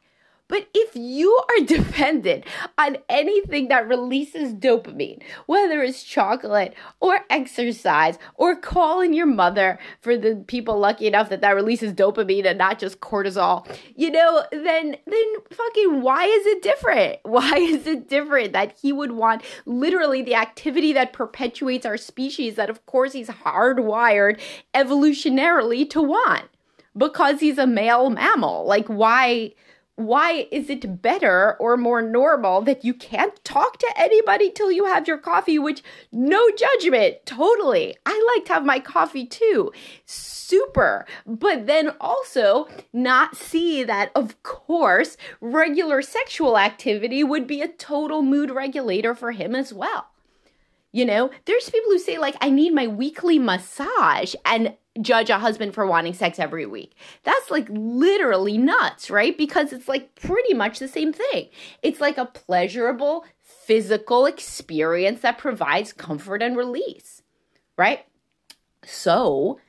But 0.53 0.67
if 0.75 0.95
you 0.95 1.35
are 1.49 1.65
dependent 1.65 2.43
on 2.77 2.97
anything 3.09 3.69
that 3.69 3.87
releases 3.87 4.53
dopamine, 4.53 5.23
whether 5.47 5.81
it's 5.81 6.03
chocolate 6.03 6.75
or 6.99 7.21
exercise 7.31 8.19
or 8.35 8.55
calling 8.55 9.13
your 9.15 9.25
mother 9.25 9.79
for 9.99 10.15
the 10.15 10.43
people 10.45 10.77
lucky 10.77 11.07
enough 11.07 11.29
that 11.29 11.41
that 11.41 11.55
releases 11.55 11.91
dopamine 11.91 12.45
and 12.45 12.59
not 12.59 12.77
just 12.77 12.99
cortisol, 12.99 13.65
you 13.95 14.11
know, 14.11 14.43
then 14.51 14.95
then 15.07 15.33
fucking 15.49 16.03
why 16.03 16.25
is 16.25 16.45
it 16.45 16.61
different? 16.61 17.17
Why 17.23 17.57
is 17.57 17.87
it 17.87 18.07
different 18.07 18.53
that 18.53 18.77
he 18.79 18.93
would 18.93 19.13
want 19.13 19.41
literally 19.65 20.21
the 20.21 20.35
activity 20.35 20.93
that 20.93 21.13
perpetuates 21.13 21.83
our 21.83 21.97
species 21.97 22.55
that 22.55 22.69
of 22.69 22.85
course 22.85 23.13
he's 23.13 23.29
hardwired 23.29 24.39
evolutionarily 24.75 25.89
to 25.89 26.01
want? 26.03 26.45
Because 26.95 27.39
he's 27.39 27.57
a 27.57 27.65
male 27.65 28.11
mammal. 28.11 28.67
Like 28.67 28.85
why 28.85 29.53
why 29.95 30.47
is 30.51 30.69
it 30.69 31.01
better 31.01 31.55
or 31.59 31.77
more 31.77 32.01
normal 32.01 32.61
that 32.61 32.83
you 32.83 32.93
can't 32.93 33.43
talk 33.43 33.77
to 33.77 33.93
anybody 33.95 34.49
till 34.49 34.71
you 34.71 34.85
have 34.85 35.07
your 35.07 35.19
coffee? 35.19 35.59
Which, 35.59 35.83
no 36.11 36.49
judgment, 36.51 37.17
totally. 37.25 37.95
I 38.05 38.35
like 38.35 38.45
to 38.45 38.53
have 38.53 38.65
my 38.65 38.79
coffee 38.79 39.25
too. 39.25 39.71
Super. 40.05 41.05
But 41.27 41.67
then 41.67 41.91
also 42.01 42.67
not 42.91 43.35
see 43.35 43.83
that, 43.83 44.11
of 44.15 44.41
course, 44.43 45.15
regular 45.39 46.01
sexual 46.01 46.57
activity 46.57 47.23
would 47.23 47.45
be 47.45 47.61
a 47.61 47.67
total 47.67 48.23
mood 48.23 48.49
regulator 48.49 49.13
for 49.13 49.31
him 49.31 49.53
as 49.55 49.71
well. 49.71 50.07
You 50.91 51.05
know, 51.05 51.31
there's 51.45 51.69
people 51.69 51.91
who 51.91 51.99
say, 51.99 52.17
like, 52.17 52.35
I 52.39 52.49
need 52.49 52.73
my 52.73 52.87
weekly 52.87 53.39
massage. 53.39 54.35
And 54.45 54.75
judge 55.01 55.29
a 55.29 55.39
husband 55.39 55.73
for 55.73 55.85
wanting 55.85 56.13
sex 56.13 56.39
every 56.39 56.65
week. 56.65 56.95
That's 57.23 57.49
like 57.49 57.67
literally 57.69 58.57
nuts, 58.57 59.09
right? 59.09 59.37
Because 59.37 59.73
it's 59.73 59.87
like 59.87 60.15
pretty 60.15 60.53
much 60.53 60.79
the 60.79 60.87
same 60.87 61.13
thing. 61.13 61.49
It's 61.81 61.99
like 61.99 62.17
a 62.17 62.25
pleasurable 62.25 63.25
physical 63.41 64.25
experience 64.25 65.21
that 65.21 65.37
provides 65.37 65.93
comfort 65.93 66.41
and 66.41 66.55
release, 66.55 67.23
right? 67.77 68.05
So, 68.85 69.59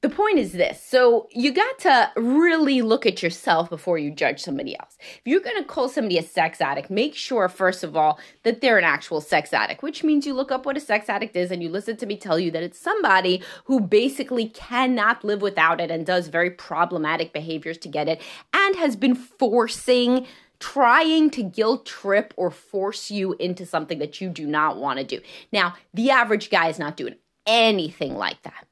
the 0.00 0.08
point 0.08 0.38
is 0.38 0.52
this 0.52 0.82
so 0.82 1.28
you 1.32 1.52
got 1.52 1.78
to 1.80 2.10
really 2.16 2.82
look 2.82 3.04
at 3.04 3.22
yourself 3.22 3.68
before 3.68 3.98
you 3.98 4.10
judge 4.10 4.40
somebody 4.40 4.78
else. 4.78 4.96
If 5.00 5.22
you're 5.24 5.40
going 5.40 5.56
to 5.56 5.64
call 5.64 5.88
somebody 5.88 6.18
a 6.18 6.22
sex 6.22 6.60
addict 6.60 6.90
make 6.90 7.14
sure 7.14 7.48
first 7.48 7.82
of 7.82 7.96
all 7.96 8.18
that 8.44 8.60
they're 8.60 8.78
an 8.78 8.84
actual 8.84 9.20
sex 9.20 9.52
addict 9.52 9.82
which 9.82 10.04
means 10.04 10.26
you 10.26 10.34
look 10.34 10.52
up 10.52 10.66
what 10.66 10.76
a 10.76 10.80
sex 10.80 11.08
addict 11.08 11.34
is 11.34 11.50
and 11.50 11.62
you 11.62 11.68
listen 11.68 11.96
to 11.96 12.06
me 12.06 12.16
tell 12.16 12.38
you 12.38 12.50
that 12.50 12.62
it's 12.62 12.78
somebody 12.78 13.42
who 13.64 13.80
basically 13.80 14.48
cannot 14.48 15.24
live 15.24 15.42
without 15.42 15.80
it 15.80 15.90
and 15.90 16.06
does 16.06 16.28
very 16.28 16.50
problematic 16.50 17.32
behaviors 17.32 17.78
to 17.78 17.88
get 17.88 18.08
it 18.08 18.22
and 18.52 18.76
has 18.76 18.94
been 18.94 19.14
forcing 19.14 20.26
trying 20.60 21.30
to 21.30 21.42
guilt 21.42 21.86
trip 21.86 22.34
or 22.36 22.50
force 22.50 23.10
you 23.10 23.34
into 23.34 23.64
something 23.64 23.98
that 24.00 24.20
you 24.20 24.28
do 24.28 24.44
not 24.44 24.76
want 24.76 24.98
to 24.98 25.04
do. 25.04 25.20
Now 25.52 25.74
the 25.92 26.10
average 26.10 26.50
guy 26.50 26.68
is 26.68 26.78
not 26.78 26.96
doing 26.96 27.16
anything 27.46 28.14
like 28.14 28.42
that 28.42 28.68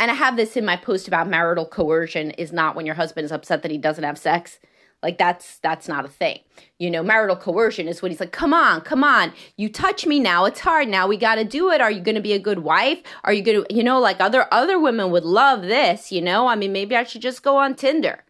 and 0.00 0.10
I 0.10 0.14
have 0.14 0.36
this 0.36 0.56
in 0.56 0.64
my 0.64 0.76
post 0.76 1.06
about 1.06 1.28
marital 1.28 1.66
coercion 1.66 2.30
is 2.32 2.52
not 2.52 2.74
when 2.74 2.86
your 2.86 2.94
husband 2.94 3.26
is 3.26 3.32
upset 3.32 3.62
that 3.62 3.70
he 3.70 3.78
doesn't 3.78 4.02
have 4.02 4.18
sex. 4.18 4.58
Like 5.02 5.18
that's 5.18 5.58
that's 5.58 5.88
not 5.88 6.04
a 6.04 6.08
thing. 6.08 6.40
You 6.78 6.90
know, 6.90 7.02
marital 7.02 7.36
coercion 7.36 7.86
is 7.86 8.02
when 8.02 8.10
he's 8.10 8.20
like, 8.20 8.32
"Come 8.32 8.52
on, 8.52 8.80
come 8.80 9.04
on. 9.04 9.32
You 9.56 9.68
touch 9.70 10.06
me 10.06 10.18
now. 10.18 10.46
It's 10.46 10.60
hard. 10.60 10.88
Now 10.88 11.06
we 11.06 11.16
got 11.16 11.36
to 11.36 11.44
do 11.44 11.70
it. 11.70 11.80
Are 11.80 11.90
you 11.90 12.00
going 12.00 12.16
to 12.16 12.20
be 12.20 12.32
a 12.32 12.38
good 12.38 12.60
wife? 12.60 13.00
Are 13.24 13.32
you 13.32 13.42
going 13.42 13.64
to, 13.64 13.74
you 13.74 13.82
know, 13.82 13.98
like 14.00 14.20
other 14.20 14.46
other 14.52 14.78
women 14.78 15.10
would 15.10 15.24
love 15.24 15.62
this, 15.62 16.10
you 16.10 16.20
know? 16.20 16.48
I 16.48 16.56
mean, 16.56 16.72
maybe 16.72 16.96
I 16.96 17.04
should 17.04 17.22
just 17.22 17.42
go 17.42 17.56
on 17.56 17.74
Tinder." 17.74 18.24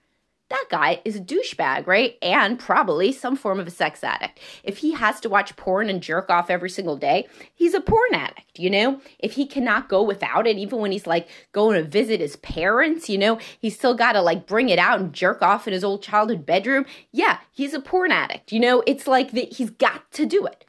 That 0.51 0.65
guy 0.69 1.01
is 1.05 1.17
a 1.17 1.21
douchebag, 1.21 1.87
right? 1.87 2.19
And 2.21 2.59
probably 2.59 3.13
some 3.13 3.37
form 3.37 3.61
of 3.61 3.69
a 3.69 3.71
sex 3.71 4.03
addict. 4.03 4.41
If 4.65 4.79
he 4.79 4.93
has 4.93 5.21
to 5.21 5.29
watch 5.29 5.55
porn 5.57 5.89
and 5.89 6.03
jerk 6.03 6.29
off 6.29 6.51
every 6.51 6.69
single 6.69 6.97
day, 6.97 7.29
he's 7.55 7.73
a 7.73 7.81
porn 7.81 8.13
addict, 8.13 8.59
you 8.59 8.69
know? 8.69 9.01
If 9.21 9.35
he 9.35 9.47
cannot 9.47 9.89
go 9.89 10.03
without 10.03 10.49
it, 10.49 10.59
even 10.59 10.81
when 10.81 10.91
he's 10.91 11.07
like 11.07 11.29
going 11.53 11.77
to 11.77 11.89
visit 11.89 12.21
his 12.21 12.37
parents, 12.37 13.09
you 13.09 13.17
know, 13.17 13.39
he's 13.61 13.77
still 13.77 13.95
got 13.95 14.13
to 14.13 14.23
like 14.23 14.47
bring 14.47 14.69
it 14.69 14.79
out 14.79 14.99
and 14.99 15.13
jerk 15.13 15.41
off 15.41 15.69
in 15.69 15.73
his 15.73 15.85
old 15.85 16.03
childhood 16.03 16.45
bedroom. 16.45 16.85
Yeah, 17.13 17.39
he's 17.53 17.73
a 17.73 17.81
porn 17.81 18.11
addict, 18.11 18.51
you 18.51 18.59
know? 18.59 18.83
It's 18.87 19.07
like 19.07 19.31
that 19.33 19.55
he's 19.55 19.71
got 19.71 20.11
to 20.13 20.27
do 20.27 20.47
it. 20.47 20.65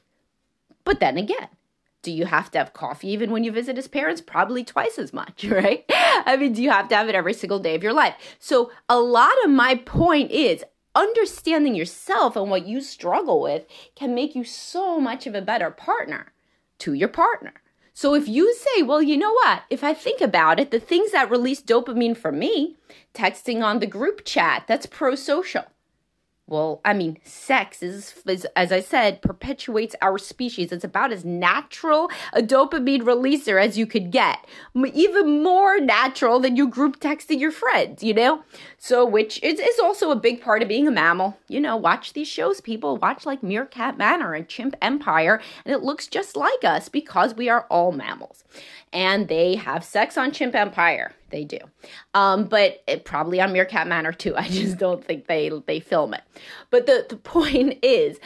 But 0.84 1.00
then 1.00 1.18
again, 1.18 1.48
do 2.02 2.12
you 2.12 2.26
have 2.26 2.50
to 2.52 2.58
have 2.58 2.74
coffee 2.74 3.10
even 3.10 3.32
when 3.32 3.44
you 3.44 3.52
visit 3.52 3.76
his 3.76 3.88
parents? 3.88 4.22
Probably 4.22 4.64
twice 4.64 4.98
as 4.98 5.14
much, 5.14 5.44
right? 5.50 5.86
I 5.90 6.38
mean, 6.38 6.54
do 6.54 6.64
you 6.64 6.72
have 6.72 6.88
to 6.90 6.96
have 6.96 7.10
it 7.10 7.16
every 7.16 7.34
single 7.34 7.60
day 7.60 7.76
of 7.76 7.84
your 7.84 7.94
life? 7.94 8.16
So, 8.40 8.72
a 8.90 9.00
lot 9.00 9.34
of 9.44 9.52
my 9.52 9.76
point 9.76 10.32
is 10.32 10.64
understanding 10.96 11.76
yourself 11.76 12.36
and 12.36 12.50
what 12.50 12.66
you 12.66 12.82
struggle 12.82 13.42
with 13.42 13.66
can 13.96 14.14
make 14.14 14.36
you 14.36 14.44
so 14.44 15.00
much 15.00 15.26
of 15.26 15.36
a 15.36 15.42
better 15.42 15.72
partner 15.72 16.34
to 16.80 16.94
your 16.94 17.08
partner. 17.08 17.54
So, 17.94 18.16
if 18.16 18.28
you 18.28 18.54
say, 18.54 18.82
well, 18.82 19.02
you 19.02 19.18
know 19.18 19.34
what? 19.34 19.64
If 19.70 19.84
I 19.84 19.94
think 19.94 20.22
about 20.22 20.60
it, 20.60 20.72
the 20.72 20.80
things 20.80 21.12
that 21.12 21.30
release 21.30 21.62
dopamine 21.62 22.18
for 22.18 22.32
me, 22.32 22.78
texting 23.14 23.64
on 23.64 23.80
the 23.80 23.88
group 23.88 24.26
chat, 24.26 24.64
that's 24.68 24.86
pro 24.86 25.16
social 25.16 25.66
well, 26.52 26.82
I 26.84 26.94
mean, 26.94 27.18
sex 27.24 27.82
is, 27.82 28.14
is, 28.28 28.46
as 28.58 28.74
I 28.74 28.82
said, 28.82 29.22
perpetuates 29.22 29.96
our 30.02 30.18
species. 30.18 30.74
It's 30.74 30.84
about 30.84 31.14
as 31.14 31.24
natural 31.24 32.12
a 32.34 32.42
dopamine 32.42 33.04
releaser 33.04 33.60
as 33.60 33.78
you 33.78 33.88
could 33.88 34.12
get. 34.12 34.46
Even 34.76 35.42
more 35.42 35.80
natural 35.80 36.42
than 36.42 36.58
you 36.58 36.68
group 36.68 37.00
texting 37.00 37.40
your 37.40 37.54
friends, 37.54 38.04
you 38.04 38.14
know? 38.14 38.44
So, 38.78 39.06
which 39.06 39.42
is, 39.42 39.62
is 39.62 39.80
also 39.80 40.12
a 40.12 40.16
big 40.18 40.42
part 40.42 40.62
of 40.62 40.68
being 40.68 40.90
a 40.90 40.92
mammal. 40.92 41.38
You 41.48 41.62
know, 41.62 41.78
watch 41.78 42.12
these 42.12 42.28
shows, 42.28 42.60
people. 42.60 42.98
Watch 42.98 43.26
like 43.26 43.42
Meerkat 43.42 43.98
Manor 43.98 44.34
and 44.34 44.48
Chimp 44.48 44.76
Empire, 44.82 45.42
and 45.64 45.74
it 45.74 45.84
looks 45.84 46.08
just 46.08 46.36
like 46.36 46.66
us 46.66 46.90
because 46.90 47.34
we 47.34 47.48
are 47.48 47.66
all 47.70 47.94
mammals. 47.94 48.44
And 48.94 49.28
they 49.28 49.56
have 49.56 49.84
sex 49.84 50.18
on 50.18 50.32
Chimp 50.32 50.56
Empire 50.56 51.14
they 51.32 51.44
do. 51.44 51.58
Um, 52.14 52.46
but 52.46 52.84
it, 52.88 53.06
probably 53.06 53.42
on 53.42 53.54
Meerkat 53.54 53.88
Manor 53.88 54.12
too. 54.12 54.36
I 54.38 54.48
just 54.48 54.78
don't 54.78 55.04
think 55.04 55.28
they 55.28 55.50
they 55.66 55.80
film 55.80 56.14
it. 56.14 56.24
But 56.70 56.86
the 56.86 57.06
the 57.10 57.18
point 57.18 57.80
is, 57.82 58.20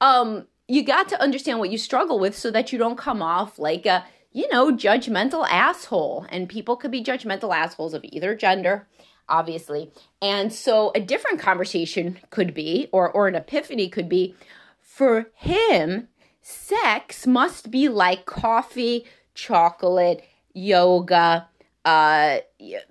um, 0.00 0.46
you 0.66 0.82
got 0.82 1.08
to 1.10 1.22
understand 1.22 1.60
what 1.60 1.70
you 1.70 1.78
struggle 1.78 2.18
with 2.18 2.36
so 2.36 2.50
that 2.50 2.72
you 2.72 2.78
don't 2.78 2.98
come 2.98 3.22
off 3.22 3.58
like 3.58 3.86
a 3.86 4.04
you 4.32 4.48
know 4.50 4.72
judgmental 4.72 5.46
asshole. 5.48 6.26
And 6.30 6.48
people 6.48 6.76
could 6.76 6.90
be 6.90 7.04
judgmental 7.04 7.54
assholes 7.54 7.94
of 7.94 8.04
either 8.04 8.34
gender 8.34 8.88
obviously. 9.28 9.90
And 10.22 10.52
so 10.52 10.92
a 10.94 11.00
different 11.00 11.40
conversation 11.40 12.16
could 12.30 12.54
be, 12.54 12.88
or, 12.92 13.10
or 13.10 13.26
an 13.26 13.34
epiphany 13.34 13.88
could 13.88 14.08
be, 14.08 14.36
for 14.80 15.32
him, 15.34 16.06
sex 16.42 17.26
must 17.26 17.72
be 17.72 17.88
like 17.88 18.24
coffee, 18.24 19.04
chocolate, 19.36 20.24
yoga, 20.54 21.48
uh, 21.84 22.38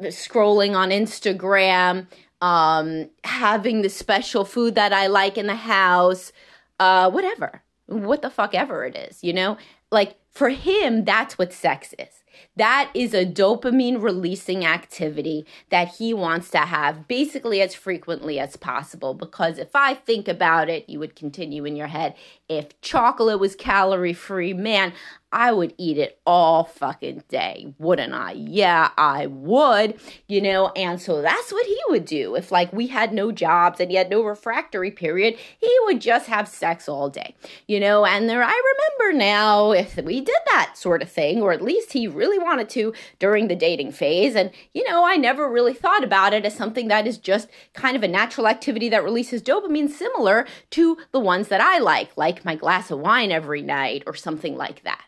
scrolling 0.04 0.75
on 0.75 0.90
Instagram, 0.90 2.08
um, 2.42 3.10
having 3.25 3.82
the 3.82 3.90
special 3.90 4.46
food 4.46 4.75
that 4.75 4.94
I 4.94 5.08
like 5.08 5.38
in 5.38 5.48
the 5.48 5.56
house, 5.56 6.32
uh, 6.80 7.10
whatever, 7.12 7.62
what 7.88 8.22
the 8.22 8.30
fuck 8.30 8.56
ever 8.56 8.86
it 8.86 8.96
is, 8.96 9.24
you 9.24 9.34
know? 9.34 9.58
Like 9.92 10.16
for 10.32 10.50
him, 10.50 11.04
that's 11.04 11.38
what 11.38 11.52
sex 11.52 11.94
is. 12.00 12.24
That 12.58 12.92
is 12.94 13.14
a 13.14 13.25
dopamine 13.25 14.02
releasing 14.02 14.66
activity 14.66 15.46
that 15.70 15.96
he 15.96 16.14
wants 16.14 16.50
to 16.52 16.60
have 16.60 17.08
basically 17.08 17.62
as 17.62 17.74
frequently 17.75 18.40
as 18.40 18.56
possible. 18.56 19.14
Because 19.14 19.58
if 19.58 19.75
I 19.75 19.94
think 19.94 20.28
about 20.28 20.70
it, 20.70 20.90
you 20.90 21.00
would 21.00 21.16
continue 21.16 21.66
in 21.66 21.75
your 21.75 21.88
head. 21.88 22.16
If 22.48 22.80
chocolate 22.82 23.40
was 23.40 23.56
calorie 23.56 24.14
free, 24.14 24.54
man, 24.54 24.94
I 25.36 25.52
would 25.52 25.74
eat 25.78 25.98
it 25.98 26.18
all 26.25 26.64
fucking 26.64 27.24
day, 27.28 27.74
wouldn't 27.78 28.14
I? 28.14 28.32
Yeah, 28.32 28.92
I 28.98 29.25
would, 29.25 30.00
you 30.30 30.40
know, 30.40 30.70
and 30.78 31.02
so 31.02 31.22
that's 31.22 31.52
what 31.52 31.66
he 31.66 31.78
would 31.90 32.06
do. 32.06 32.36
If 32.36 32.54
like 32.54 32.72
we 32.72 32.88
had 32.88 33.12
no 33.12 33.34
jobs 33.34 33.82
and 33.82 33.92
he 33.92 33.98
had 33.98 34.10
no 34.10 34.24
refractory 34.24 34.92
period, 34.92 35.38
he 35.60 35.75
would 35.84 36.00
just 36.00 36.28
have 36.28 36.48
sex 36.48 36.88
all 36.88 37.10
day, 37.10 37.36
you 37.68 37.82
know, 37.82 38.06
and 38.06 38.30
there 38.30 38.42
I 38.42 38.75
remember 39.00 39.18
now 39.18 39.72
if 39.72 39.98
we 39.98 40.22
did 40.22 40.38
that 40.46 40.75
sort 40.75 41.02
of 41.02 41.12
thing, 41.12 41.42
or 41.42 41.52
at 41.52 41.62
least 41.62 41.92
he 41.92 42.08
really 42.08 42.40
wanted 42.40 42.70
to 42.70 42.94
during 43.20 43.50
the 43.50 43.58
dating 43.58 43.92
phase. 43.92 44.36
And, 44.36 44.52
you 44.74 44.90
know, 44.90 45.06
I 45.06 45.18
never 45.18 45.52
really 45.52 45.74
thought 45.74 46.04
about 46.04 46.34
it 46.34 46.46
as 46.46 46.56
something 46.56 46.88
that 46.88 47.08
is 47.08 47.18
just 47.18 47.50
kind 47.74 47.98
of 47.98 48.04
a 48.04 48.08
natural 48.08 48.48
activity 48.48 48.88
that 48.88 49.04
releases 49.04 49.42
dopamine 49.42 49.90
similar 49.90 50.48
to 50.70 50.98
the 51.12 51.20
ones 51.20 51.50
that 51.50 51.60
I 51.60 51.80
like, 51.80 52.16
like 52.16 52.35
my 52.44 52.56
glass 52.56 52.92
of 52.92 53.00
wine 53.00 53.32
every 53.32 53.62
night 53.62 54.04
or 54.06 54.13
something 54.13 54.58
like 54.58 54.84
that. 54.84 55.06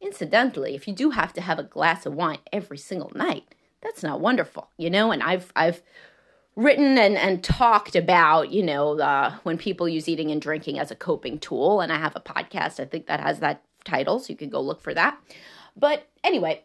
Incidentally, 0.00 0.74
if 0.74 0.88
you 0.88 0.94
do 0.94 1.10
have 1.10 1.32
to 1.34 1.40
have 1.42 1.58
a 1.58 1.62
glass 1.62 2.06
of 2.06 2.14
wine 2.14 2.38
every 2.52 2.78
single 2.78 3.12
night, 3.14 3.54
that's 3.82 4.02
not 4.02 4.20
wonderful, 4.20 4.70
you 4.78 4.90
know? 4.90 5.12
And 5.12 5.22
I've, 5.22 5.52
I've, 5.54 5.82
written 6.56 6.98
and, 6.98 7.16
and 7.16 7.42
talked 7.42 7.96
about, 7.96 8.50
you 8.50 8.62
know, 8.62 8.98
uh, 9.00 9.34
when 9.44 9.56
people 9.56 9.88
use 9.88 10.08
eating 10.08 10.30
and 10.30 10.42
drinking 10.42 10.78
as 10.78 10.90
a 10.90 10.96
coping 10.96 11.38
tool. 11.38 11.80
And 11.80 11.92
I 11.92 11.98
have 11.98 12.14
a 12.16 12.20
podcast, 12.20 12.80
I 12.80 12.84
think 12.84 13.06
that 13.06 13.20
has 13.20 13.40
that 13.40 13.62
title, 13.84 14.18
so 14.18 14.30
you 14.30 14.36
can 14.36 14.50
go 14.50 14.60
look 14.60 14.80
for 14.80 14.92
that. 14.94 15.18
But 15.76 16.08
anyway, 16.22 16.64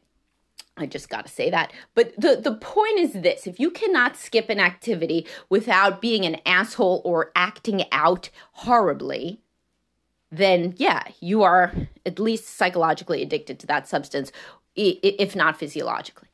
I 0.76 0.86
just 0.86 1.10
got 1.10 1.26
to 1.26 1.32
say 1.32 1.50
that. 1.50 1.72
But 1.94 2.14
the, 2.20 2.36
the 2.36 2.56
point 2.56 3.00
is 3.00 3.14
this 3.14 3.48
if 3.48 3.60
you 3.60 3.72
cannot 3.72 4.18
skip 4.18 4.50
an 4.50 4.60
activity 4.60 5.26
without 5.50 6.02
being 6.02 6.26
an 6.26 6.38
asshole 6.46 7.02
or 7.06 7.32
acting 7.36 7.86
out 7.92 8.30
horribly, 8.54 9.42
then 10.38 10.74
yeah, 10.78 11.04
you 11.20 11.44
are 11.44 11.74
at 12.06 12.20
least 12.20 12.48
psychologically 12.48 13.22
addicted 13.22 13.60
to 13.60 13.68
that 13.68 13.88
substance, 13.88 14.32
if 14.76 15.36
not 15.36 15.58
physiologically. 15.58 16.30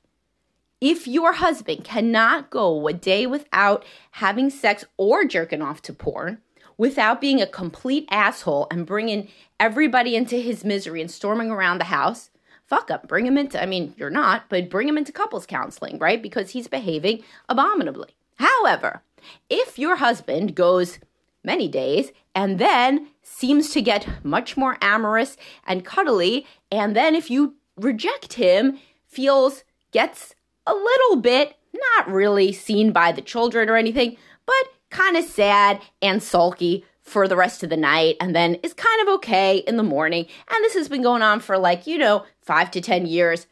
If 0.79 1.07
your 1.07 1.33
husband 1.33 1.83
cannot 1.83 2.49
go 2.49 2.87
a 2.87 2.93
day 2.93 3.27
without 3.27 3.85
having 4.11 4.49
sex 4.49 4.83
or 4.97 5.25
jerking 5.25 5.61
off 5.61 5.81
to 5.83 5.93
porn, 5.93 6.39
without 6.77 7.21
being 7.21 7.39
a 7.39 7.45
complete 7.45 8.07
asshole 8.09 8.67
and 8.71 8.87
bringing 8.87 9.27
everybody 9.59 10.15
into 10.15 10.37
his 10.37 10.65
misery 10.65 10.99
and 10.99 11.11
storming 11.11 11.51
around 11.51 11.77
the 11.77 11.85
house, 11.85 12.31
fuck 12.65 12.89
him. 12.89 12.99
Bring 13.07 13.27
him 13.27 13.37
into, 13.37 13.61
I 13.61 13.67
mean, 13.67 13.93
you're 13.95 14.09
not, 14.09 14.45
but 14.49 14.71
bring 14.71 14.87
him 14.89 14.97
into 14.97 15.11
couples 15.11 15.45
counseling, 15.45 15.99
right? 15.99 16.19
Because 16.19 16.49
he's 16.49 16.67
behaving 16.67 17.23
abominably. 17.47 18.15
However, 18.37 19.03
If 19.49 19.77
your 19.77 19.97
husband 19.97 20.55
goes 20.55 20.99
many 21.43 21.67
days 21.67 22.11
and 22.35 22.59
then 22.59 23.07
seems 23.23 23.71
to 23.71 23.81
get 23.81 24.07
much 24.23 24.57
more 24.57 24.77
amorous 24.81 25.37
and 25.65 25.85
cuddly, 25.85 26.45
and 26.71 26.95
then 26.95 27.15
if 27.15 27.29
you 27.29 27.55
reject 27.75 28.33
him, 28.33 28.79
feels, 29.07 29.63
gets 29.91 30.35
a 30.65 30.73
little 30.73 31.17
bit, 31.17 31.55
not 31.73 32.09
really 32.09 32.51
seen 32.51 32.91
by 32.91 33.11
the 33.11 33.21
children 33.21 33.69
or 33.69 33.75
anything, 33.75 34.17
but 34.45 34.73
kind 34.89 35.17
of 35.17 35.25
sad 35.25 35.81
and 36.01 36.21
sulky 36.21 36.85
for 37.01 37.27
the 37.27 37.35
rest 37.35 37.63
of 37.63 37.69
the 37.69 37.77
night 37.77 38.15
and 38.21 38.35
then 38.35 38.55
is 38.55 38.73
kind 38.73 39.01
of 39.01 39.13
okay 39.15 39.57
in 39.59 39.77
the 39.77 39.83
morning. 39.83 40.25
And 40.49 40.63
this 40.63 40.75
has 40.75 40.87
been 40.87 41.01
going 41.01 41.21
on 41.21 41.39
for 41.39 41.57
like, 41.57 41.87
you 41.87 41.97
know, 41.97 42.25
five 42.41 42.71
to 42.71 42.81
10 42.81 43.05
years. 43.05 43.47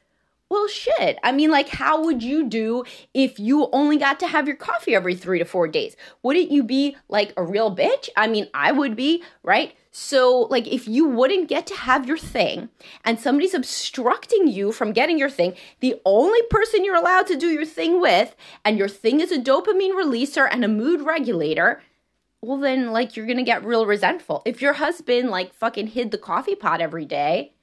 Well, 0.50 0.68
shit. 0.68 1.20
I 1.24 1.32
mean, 1.32 1.52
like, 1.52 1.70
how 1.70 2.04
would 2.04 2.24
you 2.24 2.50
do 2.50 2.84
if 3.14 3.40
you 3.40 3.70
only 3.72 3.98
got 3.98 4.20
to 4.22 4.28
have 4.28 4.48
your 4.48 4.56
coffee 4.56 4.96
every 4.96 5.16
three 5.16 5.38
to 5.38 5.46
four 5.46 5.68
days? 5.68 5.96
Wouldn't 6.24 6.50
you 6.50 6.64
be 6.64 6.98
like 7.08 7.34
a 7.38 7.44
real 7.44 7.76
bitch? 7.76 8.10
I 8.18 8.26
mean, 8.26 8.48
I 8.54 8.72
would 8.72 8.96
be, 8.96 9.24
right? 9.44 9.76
So, 9.92 10.48
like, 10.50 10.68
if 10.68 10.88
you 10.88 11.08
wouldn't 11.08 11.50
get 11.50 11.68
to 11.68 11.76
have 11.76 12.08
your 12.08 12.18
thing 12.18 12.70
and 13.06 13.20
somebody's 13.20 13.54
obstructing 13.54 14.48
you 14.48 14.72
from 14.72 14.92
getting 14.92 15.20
your 15.20 15.30
thing, 15.30 15.54
the 15.82 16.02
only 16.04 16.42
person 16.50 16.84
you're 16.84 16.96
allowed 16.96 17.28
to 17.28 17.38
do 17.38 17.48
your 17.48 17.66
thing 17.66 18.02
with, 18.02 18.36
and 18.66 18.78
your 18.78 18.88
thing 18.88 19.20
is 19.20 19.32
a 19.32 19.38
dopamine 19.38 19.94
releaser 19.94 20.48
and 20.52 20.66
a 20.66 20.68
mood 20.68 21.02
regulator, 21.02 21.84
well, 22.42 22.58
then, 22.58 22.92
like, 22.92 23.16
you're 23.16 23.28
gonna 23.28 23.44
get 23.44 23.66
real 23.66 23.86
resentful. 23.86 24.42
If 24.46 24.62
your 24.62 24.74
husband, 24.74 25.30
like, 25.30 25.54
fucking 25.54 25.88
hid 25.88 26.12
the 26.12 26.18
coffee 26.18 26.56
pot 26.56 26.82
every 26.82 27.06
day, 27.06 27.54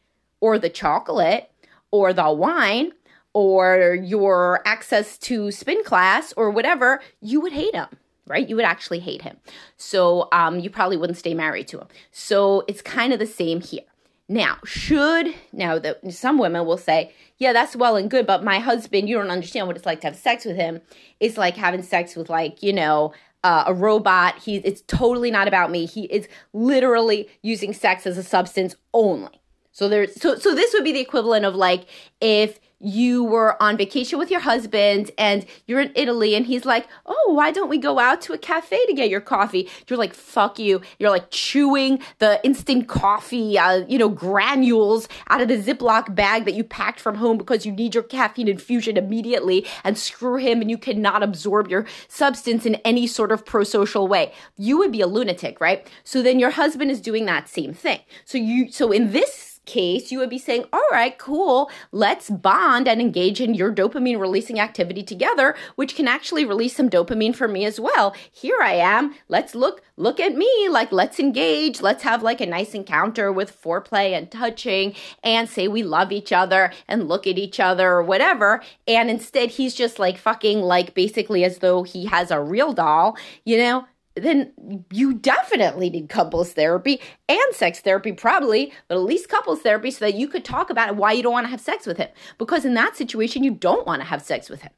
or 0.41 0.59
the 0.59 0.69
chocolate, 0.69 1.51
or 1.97 2.13
the 2.13 2.31
wine 2.31 2.93
or 3.33 3.99
your 4.03 4.61
access 4.67 5.17
to 5.19 5.51
spin 5.51 5.83
class 5.85 6.35
or 6.37 6.51
whatever, 6.51 7.01
you 7.21 7.41
would 7.41 7.53
hate 7.53 7.75
him 7.75 7.89
right? 8.29 8.49
You 8.49 8.57
would 8.57 8.65
actually 8.65 8.99
hate 8.99 9.23
him. 9.23 9.37
So 9.77 10.29
um, 10.33 10.59
you 10.59 10.69
probably 10.69 10.97
wouldn't 10.97 11.17
stay 11.17 11.33
married 11.33 11.69
to 11.69 11.79
him. 11.79 11.87
So 12.11 12.65
it's 12.67 12.83
kind 12.83 13.13
of 13.13 13.21
the 13.21 13.27
same 13.27 13.61
here. 13.61 13.85
Now, 14.29 14.59
should 14.65 15.33
now 15.53 15.79
that 15.79 16.13
some 16.13 16.37
women 16.37 16.67
will 16.67 16.79
say, 16.79 17.13
yeah, 17.39 17.53
that's 17.53 17.77
well 17.77 17.95
and 17.95 18.11
good, 18.11 18.27
but 18.27 18.43
my 18.43 18.59
husband, 18.59 19.09
you 19.09 19.17
don't 19.17 19.31
understand 19.31 19.69
what 19.69 19.77
it's 19.77 19.87
like 19.87 20.01
to 20.01 20.09
have 20.09 20.17
sex 20.17 20.45
with 20.45 20.57
him. 20.57 20.81
It's 21.21 21.37
like 21.37 21.57
having 21.57 21.83
sex 21.83 22.17
with 22.17 22.29
like, 22.29 22.63
you 22.63 22.73
know, 22.73 23.13
uh, 23.45 23.65
a 23.69 23.75
robot. 23.75 24.41
He's 24.43 24.63
it's 24.65 24.83
totally 24.89 25.31
not 25.31 25.47
about 25.47 25.71
me. 25.71 25.87
He 25.87 26.07
is 26.07 26.27
literally 26.53 27.29
using 27.43 27.73
sex 27.73 28.05
as 28.05 28.19
a 28.19 28.25
substance 28.25 28.75
only. 28.93 29.41
So 29.77 29.91
there's 29.91 30.19
so 30.19 30.37
so 30.37 30.55
this 30.55 30.73
would 30.73 30.85
be 30.85 30.93
the 30.93 31.01
equivalent 31.01 31.45
of 31.45 31.55
like 31.55 31.85
if 32.23 32.61
you 32.81 33.23
were 33.23 33.63
on 33.63 33.77
vacation 33.77 34.19
with 34.19 34.31
your 34.31 34.41
husband 34.41 35.11
and 35.19 35.45
you're 35.67 35.81
in 35.81 35.93
Italy 35.95 36.35
and 36.35 36.47
he's 36.47 36.65
like, 36.65 36.87
"Oh, 37.05 37.33
why 37.35 37.51
don't 37.53 37.69
we 37.69 37.77
go 37.77 37.99
out 37.99 38.23
to 38.23 38.33
a 38.33 38.39
cafe 38.39 38.79
to 38.87 38.95
get 38.95 39.11
your 39.11 39.21
coffee?" 39.21 39.69
You're 39.87 39.99
like, 39.99 40.15
"Fuck 40.15 40.59
you." 40.59 40.81
You're 40.99 41.11
like 41.11 41.31
chewing 41.31 41.99
the 42.21 42.41
instant 42.43 42.89
coffee, 42.89 43.59
uh, 43.59 43.85
you 43.87 43.99
know, 43.99 44.09
granules 44.09 45.09
out 45.29 45.43
of 45.43 45.49
the 45.49 45.59
Ziploc 45.59 46.15
bag 46.15 46.47
that 46.47 46.55
you 46.55 46.65
packed 46.65 46.99
from 46.99 47.17
home 47.17 47.37
because 47.37 47.67
you 47.67 47.73
need 47.73 47.95
your 47.95 48.05
caffeine 48.05 48.49
infusion 48.49 48.97
immediately 48.97 49.67
and 49.85 49.99
screw 49.99 50.37
him 50.37 50.63
and 50.63 50.71
you 50.71 50.79
cannot 50.79 51.23
absorb 51.23 51.69
your 51.69 51.85
substance 52.09 52.65
in 52.65 52.77
any 52.77 53.07
sort 53.07 53.31
of 53.31 53.45
pro-social 53.45 54.09
way. 54.09 54.33
You 54.57 54.79
would 54.79 54.91
be 54.93 55.03
a 55.03 55.07
lunatic, 55.07 55.61
right? 55.61 55.87
So 56.03 56.23
then 56.23 56.41
your 56.41 56.53
husband 56.53 56.91
is 56.91 57.03
doing 57.03 57.27
that 57.27 57.51
same 57.51 57.75
thing. 57.75 58.01
So 58.25 58.39
you 58.39 58.73
so 58.73 58.91
in 58.91 59.13
this 59.13 59.56
case, 59.67 60.11
you 60.11 60.19
would 60.19 60.31
be 60.31 60.39
saying, 60.39 60.65
all 60.73 60.87
right, 60.91 61.19
cool, 61.19 61.71
let's 61.93 62.31
bond 62.31 62.89
and 62.89 63.01
engage 63.01 63.41
in 63.41 63.55
your 63.55 63.75
dopamine 63.75 64.19
releasing 64.19 64.59
activity 64.59 65.03
together, 65.03 65.55
which 65.75 65.95
can 65.95 66.09
actually 66.09 66.45
release 66.45 66.77
some 66.77 66.89
dopamine 66.89 67.35
for 67.35 67.49
me 67.49 67.65
as 67.65 67.79
well. 67.79 68.15
Here 68.31 68.59
I 68.63 68.75
am. 68.75 69.15
Let's 69.29 69.55
look, 69.55 69.83
look 69.97 70.19
at 70.19 70.35
me. 70.35 70.69
Like, 70.71 70.93
let's 70.93 71.21
engage. 71.21 71.83
Let's 71.83 72.05
have 72.05 72.23
like 72.23 72.41
a 72.41 72.47
nice 72.47 72.73
encounter 72.75 73.31
with 73.31 73.61
foreplay 73.61 74.17
and 74.17 74.31
touching 74.31 74.95
and 75.23 75.49
say 75.49 75.69
we 75.69 75.83
love 75.83 76.13
each 76.13 76.33
other 76.33 76.73
and 76.89 77.09
look 77.09 77.27
at 77.27 77.39
each 77.39 77.61
other 77.61 77.91
or 77.93 78.03
whatever. 78.03 78.63
And 78.87 79.11
instead, 79.11 79.51
he's 79.51 79.75
just 79.75 79.99
like 79.99 80.17
fucking 80.17 80.61
like 80.61 80.95
basically 80.95 81.45
as 81.45 81.59
though 81.59 81.83
he 81.83 82.07
has 82.07 82.31
a 82.31 82.41
real 82.41 82.73
doll, 82.73 83.17
you 83.45 83.59
know? 83.59 83.87
Then 84.17 84.85
you 84.91 85.15
definitely 85.15 85.91
need 85.91 86.09
couples 86.09 86.53
therapy 86.53 87.01
and 87.29 87.55
sex 87.55 87.81
therapy, 87.81 88.13
probably, 88.13 88.73
but 88.89 88.97
at 88.97 89.03
least 89.03 89.29
couples 89.29 89.61
therapy 89.61 89.91
so 89.91 90.05
that 90.05 90.15
you 90.15 90.27
could 90.27 90.45
talk 90.45 90.71
about 90.71 90.97
why 90.97 91.13
you 91.13 91.23
don't 91.23 91.33
want 91.33 91.45
to 91.45 91.51
have 91.51 91.61
sex 91.61 91.87
with 91.87 91.99
him. 91.99 92.09
Because 92.39 92.65
in 92.65 92.75
that 92.75 92.97
situation, 92.97 93.45
you 93.45 93.51
don't 93.51 93.87
want 93.87 94.01
to 94.01 94.07
have 94.07 94.23
sex 94.23 94.49
with 94.49 94.63
him 94.63 94.73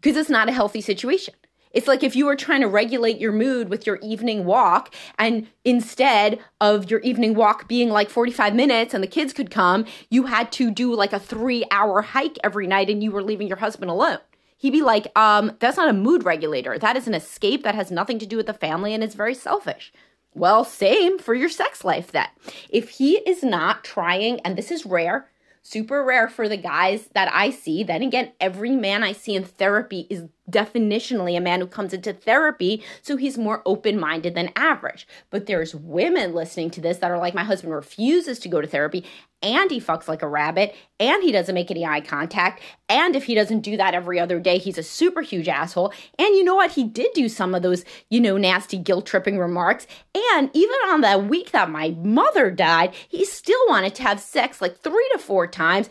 because 0.00 0.16
it's 0.16 0.30
not 0.30 0.48
a 0.48 0.52
healthy 0.52 0.80
situation. 0.80 1.34
It's 1.70 1.88
like 1.88 2.02
if 2.02 2.14
you 2.14 2.26
were 2.26 2.36
trying 2.36 2.60
to 2.60 2.68
regulate 2.68 3.18
your 3.18 3.32
mood 3.32 3.70
with 3.70 3.86
your 3.86 3.98
evening 4.02 4.44
walk, 4.44 4.94
and 5.18 5.46
instead 5.64 6.38
of 6.60 6.90
your 6.90 7.00
evening 7.00 7.34
walk 7.34 7.66
being 7.66 7.88
like 7.88 8.10
45 8.10 8.54
minutes 8.54 8.92
and 8.92 9.02
the 9.02 9.08
kids 9.08 9.32
could 9.32 9.50
come, 9.50 9.86
you 10.10 10.26
had 10.26 10.52
to 10.52 10.70
do 10.70 10.94
like 10.94 11.14
a 11.14 11.18
three 11.18 11.64
hour 11.70 12.02
hike 12.02 12.36
every 12.44 12.66
night 12.66 12.90
and 12.90 13.02
you 13.02 13.10
were 13.10 13.22
leaving 13.22 13.48
your 13.48 13.56
husband 13.56 13.90
alone 13.90 14.18
he'd 14.62 14.70
be 14.70 14.80
like, 14.80 15.08
um, 15.18 15.56
that's 15.58 15.76
not 15.76 15.88
a 15.88 15.92
mood 15.92 16.24
regulator. 16.24 16.78
That 16.78 16.96
is 16.96 17.08
an 17.08 17.14
escape 17.14 17.64
that 17.64 17.74
has 17.74 17.90
nothing 17.90 18.20
to 18.20 18.26
do 18.26 18.36
with 18.36 18.46
the 18.46 18.54
family 18.54 18.94
and 18.94 19.02
is 19.02 19.14
very 19.14 19.34
selfish. 19.34 19.92
Well, 20.34 20.64
same 20.64 21.18
for 21.18 21.34
your 21.34 21.48
sex 21.48 21.84
life 21.84 22.12
then. 22.12 22.28
If 22.70 22.90
he 22.90 23.16
is 23.28 23.42
not 23.42 23.82
trying, 23.82 24.38
and 24.40 24.56
this 24.56 24.70
is 24.70 24.86
rare, 24.86 25.28
super 25.62 26.04
rare 26.04 26.28
for 26.28 26.48
the 26.48 26.56
guys 26.56 27.08
that 27.12 27.28
I 27.32 27.50
see, 27.50 27.82
then 27.82 28.02
again, 28.02 28.32
every 28.40 28.70
man 28.70 29.02
I 29.02 29.12
see 29.12 29.34
in 29.34 29.44
therapy 29.44 30.06
is 30.08 30.24
definitionally 30.48 31.36
a 31.36 31.40
man 31.40 31.60
who 31.60 31.66
comes 31.66 31.92
into 31.92 32.12
therapy, 32.12 32.84
so 33.02 33.16
he's 33.16 33.36
more 33.36 33.62
open 33.66 33.98
minded 33.98 34.36
than 34.36 34.52
average. 34.54 35.08
But 35.30 35.46
there's 35.46 35.74
women 35.74 36.34
listening 36.34 36.70
to 36.70 36.80
this 36.80 36.98
that 36.98 37.10
are 37.10 37.18
like, 37.18 37.34
my 37.34 37.44
husband 37.44 37.74
refuses 37.74 38.38
to 38.40 38.48
go 38.48 38.60
to 38.60 38.66
therapy 38.68 39.04
and 39.42 39.70
he 39.70 39.80
fucks 39.80 40.08
like 40.08 40.22
a 40.22 40.28
rabbit 40.28 40.74
and 41.00 41.22
he 41.22 41.32
doesn't 41.32 41.54
make 41.54 41.70
any 41.70 41.84
eye 41.84 42.00
contact. 42.00 42.62
And 42.88 43.16
if 43.16 43.24
he 43.24 43.34
doesn't 43.34 43.60
do 43.60 43.76
that 43.76 43.94
every 43.94 44.20
other 44.20 44.38
day, 44.38 44.58
he's 44.58 44.78
a 44.78 44.82
super 44.82 45.22
huge 45.22 45.48
asshole. 45.48 45.92
And 46.18 46.34
you 46.34 46.44
know 46.44 46.54
what? 46.54 46.72
He 46.72 46.84
did 46.84 47.12
do 47.14 47.28
some 47.28 47.54
of 47.54 47.62
those, 47.62 47.84
you 48.08 48.20
know, 48.20 48.36
nasty 48.36 48.78
guilt 48.78 49.06
tripping 49.06 49.38
remarks. 49.38 49.86
And 50.34 50.50
even 50.52 50.76
on 50.86 51.00
that 51.00 51.24
week 51.24 51.50
that 51.50 51.70
my 51.70 51.90
mother 52.02 52.50
died, 52.50 52.94
he 53.08 53.24
still 53.24 53.60
wanted 53.68 53.94
to 53.96 54.02
have 54.02 54.20
sex 54.20 54.60
like 54.60 54.78
three 54.78 55.08
to 55.12 55.18
four 55.18 55.46
times 55.46 55.88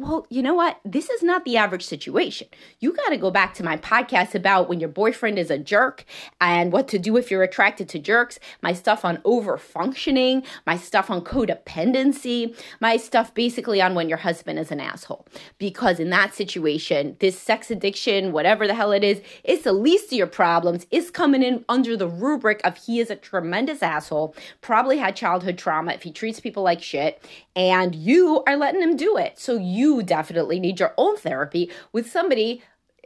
well, 0.00 0.26
you 0.30 0.42
know 0.42 0.54
what? 0.54 0.80
This 0.84 1.10
is 1.10 1.22
not 1.22 1.44
the 1.44 1.56
average 1.56 1.84
situation. 1.84 2.48
You 2.80 2.92
got 2.92 3.10
to 3.10 3.16
go 3.16 3.30
back 3.30 3.54
to 3.54 3.62
my 3.62 3.76
podcast 3.76 4.34
about 4.34 4.68
when 4.68 4.80
your 4.80 4.88
boyfriend 4.88 5.38
is 5.38 5.50
a 5.50 5.58
jerk 5.58 6.04
and 6.40 6.72
what 6.72 6.88
to 6.88 6.98
do 6.98 7.16
if 7.16 7.30
you're 7.30 7.42
attracted 7.42 7.88
to 7.90 7.98
jerks, 7.98 8.38
my 8.62 8.72
stuff 8.72 9.04
on 9.04 9.20
over 9.24 9.58
functioning, 9.58 10.42
my 10.66 10.76
stuff 10.76 11.10
on 11.10 11.22
codependency, 11.22 12.56
my 12.80 12.96
stuff 12.96 13.34
basically 13.34 13.82
on 13.82 13.94
when 13.94 14.08
your 14.08 14.18
husband 14.18 14.58
is 14.58 14.70
an 14.70 14.80
asshole. 14.80 15.26
Because 15.58 16.00
in 16.00 16.10
that 16.10 16.34
situation, 16.34 17.16
this 17.20 17.38
sex 17.38 17.70
addiction, 17.70 18.32
whatever 18.32 18.66
the 18.66 18.74
hell 18.74 18.92
it 18.92 19.04
is, 19.04 19.20
it's 19.44 19.64
the 19.64 19.72
least 19.72 20.06
of 20.06 20.18
your 20.18 20.26
problems. 20.26 20.86
It's 20.90 21.10
coming 21.10 21.42
in 21.42 21.64
under 21.68 21.96
the 21.96 22.08
rubric 22.08 22.60
of 22.64 22.76
he 22.76 23.00
is 23.00 23.10
a 23.10 23.16
tremendous 23.16 23.82
asshole, 23.82 24.34
probably 24.62 24.98
had 24.98 25.14
childhood 25.14 25.58
trauma 25.58 25.92
if 25.92 26.02
he 26.02 26.10
treats 26.10 26.40
people 26.40 26.62
like 26.62 26.82
shit, 26.82 27.22
and 27.54 27.94
you 27.94 28.42
are 28.46 28.56
letting 28.56 28.80
him 28.80 28.96
do 28.96 29.16
it. 29.16 29.38
So 29.38 29.56
you 29.56 29.89
definitely 30.02 30.60
need 30.60 30.80
your 30.80 30.94
own 30.96 31.16
therapy 31.16 31.70
with 31.92 32.10
somebody 32.10 32.62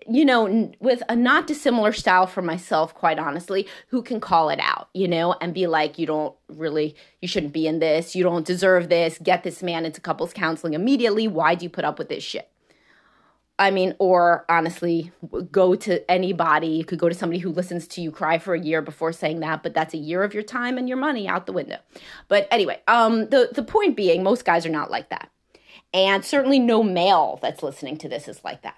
you 0.06 0.24
know, 0.24 0.70
with 0.80 1.02
a 1.08 1.16
not 1.16 1.46
dissimilar 1.46 1.92
style 1.92 2.26
from 2.26 2.46
myself, 2.46 2.94
quite 2.94 3.18
honestly, 3.18 3.66
who 3.88 4.02
can 4.02 4.20
call 4.20 4.50
it 4.50 4.60
out, 4.60 4.88
you 4.92 5.08
know, 5.08 5.34
and 5.40 5.54
be 5.54 5.66
like, 5.66 5.98
you 5.98 6.06
don't 6.06 6.34
really, 6.48 6.94
you 7.22 7.28
shouldn't 7.28 7.52
be 7.52 7.66
in 7.66 7.78
this, 7.78 8.14
you 8.14 8.22
don't 8.22 8.46
deserve 8.46 8.88
this, 8.88 9.18
get 9.22 9.44
this 9.44 9.62
man 9.62 9.86
into 9.86 10.00
couples 10.00 10.32
counseling 10.32 10.74
immediately. 10.74 11.26
Why 11.28 11.54
do 11.54 11.64
you 11.64 11.70
put 11.70 11.84
up 11.84 11.98
with 11.98 12.08
this 12.08 12.22
shit? 12.22 12.50
I 13.56 13.70
mean, 13.70 13.94
or 14.00 14.44
honestly, 14.48 15.12
go 15.52 15.76
to 15.76 16.10
anybody. 16.10 16.66
You 16.66 16.84
could 16.84 16.98
go 16.98 17.08
to 17.08 17.14
somebody 17.14 17.38
who 17.38 17.50
listens 17.50 17.86
to 17.88 18.00
you 18.00 18.10
cry 18.10 18.38
for 18.38 18.54
a 18.54 18.60
year 18.60 18.82
before 18.82 19.12
saying 19.12 19.40
that, 19.40 19.62
but 19.62 19.74
that's 19.74 19.94
a 19.94 19.98
year 19.98 20.24
of 20.24 20.34
your 20.34 20.42
time 20.42 20.76
and 20.76 20.88
your 20.88 20.98
money 20.98 21.28
out 21.28 21.46
the 21.46 21.52
window. 21.52 21.78
But 22.26 22.48
anyway, 22.50 22.80
um, 22.88 23.28
the 23.28 23.50
the 23.52 23.62
point 23.62 23.96
being, 23.96 24.24
most 24.24 24.44
guys 24.44 24.66
are 24.66 24.70
not 24.70 24.90
like 24.90 25.10
that, 25.10 25.30
and 25.94 26.24
certainly 26.24 26.58
no 26.58 26.82
male 26.82 27.38
that's 27.40 27.62
listening 27.62 27.96
to 27.98 28.08
this 28.08 28.28
is 28.28 28.44
like 28.44 28.62
that. 28.62 28.76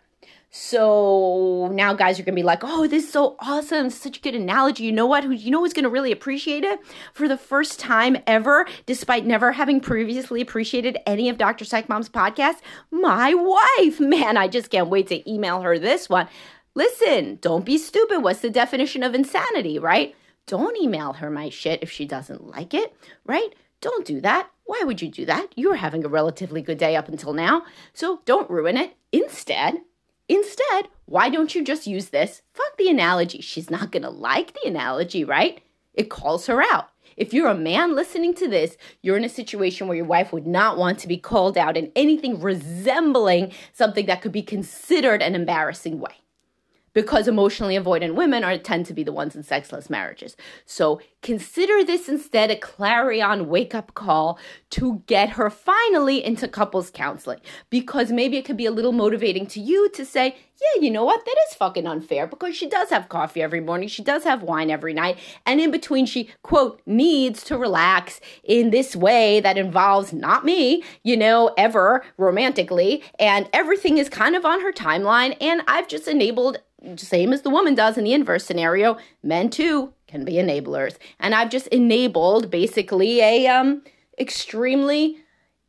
So 0.51 1.69
now 1.73 1.93
guys 1.93 2.19
are 2.19 2.23
gonna 2.23 2.37
be 2.37 2.43
like, 2.43 2.63
oh, 2.63 2.87
this 2.87 3.05
is 3.05 3.13
so 3.13 3.37
awesome, 3.41 3.91
such 3.91 4.19
a 4.19 4.21
good 4.21 4.35
analogy. 4.35 4.85
You 4.85 4.93
know 4.93 5.07
what? 5.07 5.25
Who 5.25 5.33
you 5.33 5.51
know 5.51 5.61
who's 5.61 5.73
gonna 5.73 5.89
really 5.89 6.13
appreciate 6.13 6.63
it? 6.63 6.79
For 7.13 7.27
the 7.27 7.37
first 7.37 7.81
time 7.81 8.17
ever, 8.27 8.67
despite 8.87 9.27
never 9.27 9.53
having 9.53 9.81
previously 9.81 10.41
appreciated 10.41 10.99
any 11.07 11.29
of 11.29 11.39
Dr. 11.39 11.65
Psych 11.65 11.89
Mom's 11.89 12.09
podcasts, 12.09 12.61
my 12.91 13.35
wife. 13.35 13.99
Man, 14.01 14.37
I 14.37 14.49
just 14.49 14.71
can't 14.71 14.89
wait 14.89 15.09
to 15.09 15.31
email 15.31 15.63
her 15.63 15.79
this 15.79 16.09
one. 16.09 16.29
Listen, 16.75 17.39
don't 17.41 17.65
be 17.65 17.79
stupid. 17.79 18.23
What's 18.23 18.41
the 18.41 18.51
definition 18.51 19.03
of 19.03 19.15
insanity, 19.15 19.79
right? 19.79 20.15
Don't 20.47 20.77
email 20.77 21.15
her 21.15 21.31
my 21.31 21.49
shit 21.49 21.83
if 21.83 21.91
she 21.91 22.05
doesn't 22.05 22.47
like 22.47 22.73
it, 22.73 22.95
right? 23.25 23.55
Don't 23.81 24.07
do 24.07 24.21
that. 24.21 24.51
Why 24.67 24.83
would 24.85 25.01
you 25.01 25.09
do 25.09 25.25
that? 25.25 25.53
You're 25.57 25.77
having 25.77 26.05
a 26.05 26.09
relatively 26.09 26.61
good 26.61 26.79
day 26.79 26.97
up 26.97 27.09
until 27.09 27.33
now, 27.33 27.63
so 27.95 28.21
don't 28.25 28.51
ruin 28.51 28.77
it. 28.77 28.97
Instead, 29.13 29.79
Instead, 30.29 30.89
why 31.05 31.29
don't 31.29 31.55
you 31.55 31.63
just 31.63 31.87
use 31.87 32.09
this? 32.09 32.43
Fuck 32.53 32.77
the 32.79 32.89
analogy. 32.89 33.41
She's 33.41 33.71
not 33.71 33.93
gonna 33.93 34.11
like 34.11 34.55
the 34.55 34.69
analogy, 34.69 35.25
right? 35.25 35.63
It 35.95 36.11
calls 36.11 36.47
her 36.47 36.63
out. 36.63 36.91
If 37.17 37.33
you're 37.33 37.49
a 37.49 37.55
man 37.55 37.95
listening 37.95 38.35
to 38.35 38.49
this, 38.49 38.77
you're 39.03 39.17
in 39.17 39.25
a 39.25 39.29
situation 39.29 39.87
where 39.87 39.97
your 39.97 40.05
wife 40.05 40.33
would 40.33 40.47
not 40.47 40.77
want 40.77 40.99
to 40.99 41.09
be 41.09 41.17
called 41.17 41.57
out 41.57 41.77
in 41.77 41.93
anything 41.95 42.41
resembling 42.41 43.53
something 43.73 44.07
that 44.07 44.21
could 44.21 44.33
be 44.33 44.43
considered 44.43 45.23
an 45.23 45.35
embarrassing 45.35 46.01
way 46.01 46.17
because 46.97 47.29
emotionally 47.29 47.77
avoidant 47.77 48.15
women 48.15 48.43
are 48.43 48.57
tend 48.57 48.87
to 48.87 48.95
be 48.95 49.05
the 49.05 49.13
ones 49.13 49.37
in 49.37 49.43
sexless 49.43 49.91
marriages. 49.91 50.35
So 50.65 50.99
consider 51.21 51.85
this 51.85 52.09
instead 52.09 52.51
a 52.51 52.57
clarion 52.57 53.51
wake 53.51 53.75
up 53.75 53.93
call 53.93 54.39
to 54.71 55.03
get 55.07 55.29
her 55.31 55.51
finally 55.51 56.25
into 56.25 56.49
couples 56.49 56.91
counseling 56.91 57.41
because 57.69 58.11
maybe 58.11 58.39
it 58.39 58.47
could 58.47 58.57
be 58.57 58.65
a 58.65 58.71
little 58.71 58.93
motivating 58.93 59.47
to 59.49 59.61
you 59.61 59.91
to 59.91 60.07
say, 60.07 60.37
yeah, 60.59 60.83
you 60.83 60.91
know 60.91 61.05
what? 61.05 61.23
That 61.25 61.37
is 61.49 61.57
fucking 61.57 61.87
unfair 61.87 62.27
because 62.27 62.57
she 62.57 62.67
does 62.67 62.89
have 62.89 63.11
coffee 63.11 63.43
every 63.43 63.61
morning. 63.61 63.89
She 63.89 64.03
does 64.03 64.25
have 64.25 64.43
wine 64.43 64.71
every 64.71 64.95
night. 64.95 65.19
And 65.45 65.61
in 65.61 65.71
between, 65.71 66.07
she, 66.07 66.31
quote, 66.43 66.81
needs 66.87 67.45
to 67.45 67.59
relax 67.59 68.23
in 68.43 68.71
this 68.71 68.97
way 68.97 69.41
that 69.41 69.59
involves 69.59 70.15
not 70.15 70.47
me, 70.47 70.83
you 71.03 71.15
know, 71.15 71.53
ever 71.59 72.05
romantically. 72.17 73.03
And 73.19 73.51
everything 73.53 73.99
is 73.99 74.09
kind 74.09 74.35
of 74.35 74.47
on 74.47 74.63
her 74.63 74.73
timeline. 74.73 75.37
And 75.43 75.61
I've 75.67 75.89
just 75.89 76.09
enabled 76.09 76.59
same 76.97 77.33
as 77.33 77.43
the 77.43 77.51
woman 77.51 77.75
does 77.75 77.99
in 77.99 78.05
the 78.05 78.15
inverse 78.15 78.45
scenario, 78.45 78.97
men 79.23 79.51
too 79.51 79.93
can 80.07 80.25
be 80.25 80.35
enablers. 80.35 80.97
And 81.19 81.35
I've 81.35 81.51
just 81.51 81.67
enabled 81.69 82.51
basically 82.51 83.21
a 83.21 83.47
um 83.49 83.83
extremely 84.19 85.19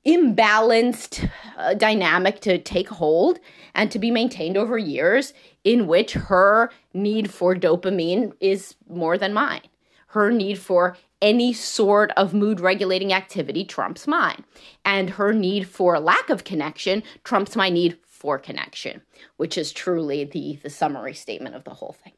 imbalanced 0.06 1.30
uh, 1.58 1.74
dynamic 1.74 2.40
to 2.40 2.58
take 2.58 2.88
hold 2.88 3.40
and 3.76 3.92
to 3.92 4.00
be 4.00 4.10
maintained 4.10 4.56
over 4.56 4.78
years 4.78 5.34
in 5.66 5.86
which 5.86 6.14
her 6.14 6.72
need 6.94 7.30
for 7.30 7.54
dopamine 7.54 8.32
is 8.40 8.76
more 8.88 9.18
than 9.18 9.34
mine. 9.34 9.62
Her 10.08 10.32
need 10.32 10.60
for 10.60 10.96
any 11.22 11.52
sort 11.52 12.12
of 12.12 12.34
mood 12.34 12.62
regulating 12.62 13.12
activity 13.12 13.66
trumps 13.66 14.08
mine. 14.08 14.46
And 14.86 15.12
her 15.12 15.34
need 15.34 15.68
for 15.68 16.00
lack 16.00 16.30
of 16.30 16.46
connection 16.46 17.04
trumps 17.24 17.56
my 17.56 17.70
need 17.70 17.98
for 18.18 18.40
connection, 18.40 19.02
which 19.38 19.58
is 19.58 19.72
truly 19.72 20.24
the 20.24 20.60
the 20.64 20.70
summary 20.70 21.14
statement 21.14 21.56
of 21.56 21.64
the 21.64 21.76
whole 21.76 21.96
thing. 22.04 22.14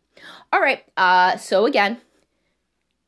All 0.54 0.62
right, 0.62 0.84
uh, 0.98 1.38
so 1.38 1.66
again, 1.66 2.00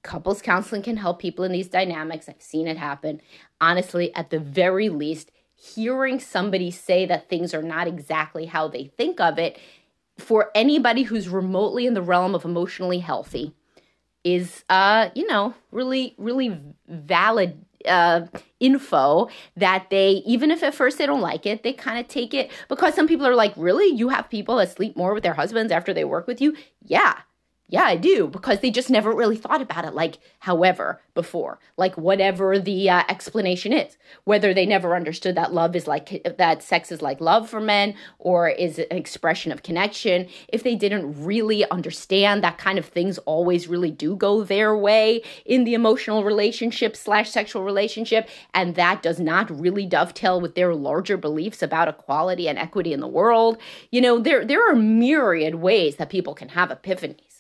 couples 0.04 0.41
counseling 0.41 0.82
can 0.82 0.97
help 0.97 1.19
people 1.19 1.45
in 1.45 1.51
these 1.51 1.69
dynamics. 1.69 2.27
I've 2.27 2.41
seen 2.41 2.67
it 2.67 2.77
happen. 2.77 3.21
Honestly, 3.62 4.13
at 4.13 4.30
the 4.30 4.39
very 4.39 4.89
least, 4.89 5.32
hearing 5.56 6.19
somebody 6.19 6.69
say 6.71 7.06
that 7.06 7.30
things 7.30 7.54
are 7.54 7.63
not 7.63 7.88
exactly 7.88 8.45
how 8.45 8.67
they 8.67 8.86
think 8.97 9.19
of 9.19 9.39
it 9.39 9.58
for 10.17 10.51
anybody 10.54 11.04
who's 11.04 11.30
remotely 11.30 11.86
in 11.86 11.93
the 11.93 12.01
realm 12.01 12.36
of 12.36 12.45
emotionally 12.45 12.99
healthy 12.99 13.54
is 14.23 14.63
uh 14.69 15.10
you 15.15 15.25
know 15.25 15.54
really 15.71 16.13
really 16.17 16.56
valid 16.88 17.65
uh, 17.88 18.28
info 18.60 19.30
that 19.56 19.89
they, 19.89 20.24
even 20.26 20.52
if 20.52 20.63
at 20.63 20.76
first 20.76 20.98
they 20.98 21.06
don't 21.06 21.22
like 21.22 21.46
it, 21.46 21.63
they 21.63 21.74
kind 21.74 22.00
of 22.00 22.08
take 22.08 22.34
it 22.34 22.52
because 22.70 22.94
some 22.94 23.08
people 23.08 23.26
are 23.26 23.36
like, 23.36 23.54
really? 23.56 23.96
You 23.96 24.10
have 24.10 24.30
people 24.30 24.58
that 24.58 24.72
sleep 24.72 24.96
more 24.96 25.13
with 25.13 25.24
their 25.24 25.34
husbands 25.34 25.72
after 25.72 25.94
they 25.94 26.04
work 26.04 26.28
with 26.28 26.41
you? 26.41 26.56
Yeah. 26.84 27.20
Yeah, 27.72 27.84
I 27.84 27.96
do 27.96 28.28
because 28.28 28.60
they 28.60 28.70
just 28.70 28.90
never 28.90 29.16
really 29.16 29.38
thought 29.38 29.62
about 29.62 29.86
it 29.86 29.94
like 29.94 30.20
however 30.40 31.02
before, 31.14 31.58
like 31.78 31.98
whatever 31.98 32.60
the 32.60 32.90
uh, 32.90 33.04
explanation 33.08 33.72
is. 33.72 33.98
Whether 34.26 34.54
they 34.54 34.66
never 34.66 34.94
understood 34.94 35.36
that 35.36 35.54
love 35.54 35.74
is 35.74 35.88
like 35.88 36.22
that 36.38 36.62
sex 36.62 36.92
is 36.92 37.02
like 37.02 37.22
love 37.22 37.50
for 37.50 37.62
men 37.62 37.96
or 38.20 38.50
is 38.50 38.78
an 38.78 38.88
expression 38.92 39.54
of 39.54 39.64
connection. 39.64 40.28
If 40.50 40.64
they 40.64 40.76
didn't 40.76 41.24
really 41.24 41.64
understand 41.72 42.44
that 42.44 42.58
kind 42.58 42.78
of 42.78 42.86
things 42.86 43.18
always 43.20 43.70
really 43.70 43.90
do 43.90 44.18
go 44.18 44.44
their 44.44 44.76
way 44.76 45.22
in 45.46 45.64
the 45.64 45.74
emotional 45.74 46.26
relationship 46.26 46.98
slash 46.98 47.30
sexual 47.30 47.64
relationship, 47.64 48.28
and 48.54 48.76
that 48.76 49.02
does 49.02 49.22
not 49.22 49.50
really 49.50 49.86
dovetail 49.86 50.42
with 50.42 50.56
their 50.56 50.76
larger 50.76 51.16
beliefs 51.16 51.64
about 51.64 51.88
equality 51.88 52.50
and 52.50 52.60
equity 52.60 52.92
in 52.92 53.00
the 53.00 53.08
world. 53.08 53.58
You 53.92 54.02
know, 54.02 54.20
there 54.20 54.44
there 54.44 54.70
are 54.70 54.76
myriad 54.76 55.56
ways 55.56 55.96
that 55.96 56.10
people 56.10 56.34
can 56.34 56.50
have 56.50 56.68
epiphanies 56.68 57.31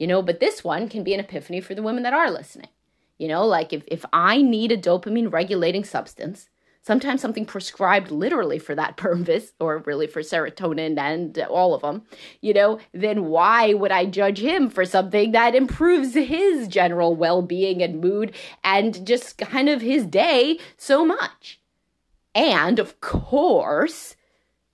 you 0.00 0.06
know, 0.06 0.22
but 0.22 0.40
this 0.40 0.64
one 0.64 0.88
can 0.88 1.04
be 1.04 1.12
an 1.12 1.20
epiphany 1.20 1.60
for 1.60 1.74
the 1.74 1.82
women 1.82 2.02
that 2.02 2.14
are 2.14 2.30
listening. 2.30 2.70
You 3.18 3.28
know, 3.28 3.44
like 3.46 3.74
if, 3.74 3.84
if 3.86 4.02
I 4.14 4.40
need 4.40 4.72
a 4.72 4.78
dopamine 4.78 5.30
regulating 5.30 5.84
substance, 5.84 6.48
sometimes 6.80 7.20
something 7.20 7.44
prescribed 7.44 8.10
literally 8.10 8.58
for 8.58 8.74
that 8.74 8.96
purpose 8.96 9.52
or 9.60 9.82
really 9.84 10.06
for 10.06 10.22
serotonin 10.22 10.98
and 10.98 11.38
all 11.50 11.74
of 11.74 11.82
them, 11.82 12.04
you 12.40 12.54
know, 12.54 12.78
then 12.92 13.26
why 13.26 13.74
would 13.74 13.92
I 13.92 14.06
judge 14.06 14.40
him 14.40 14.70
for 14.70 14.86
something 14.86 15.32
that 15.32 15.54
improves 15.54 16.14
his 16.14 16.66
general 16.66 17.14
well 17.14 17.42
being 17.42 17.82
and 17.82 18.00
mood 18.00 18.34
and 18.64 19.06
just 19.06 19.36
kind 19.36 19.68
of 19.68 19.82
his 19.82 20.06
day 20.06 20.58
so 20.78 21.04
much? 21.04 21.60
And 22.34 22.78
of 22.78 23.02
course, 23.02 24.16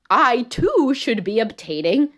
I 0.09 0.43
too 0.45 0.95
should 0.95 1.25
be 1.25 1.41
obtaining 1.41 2.11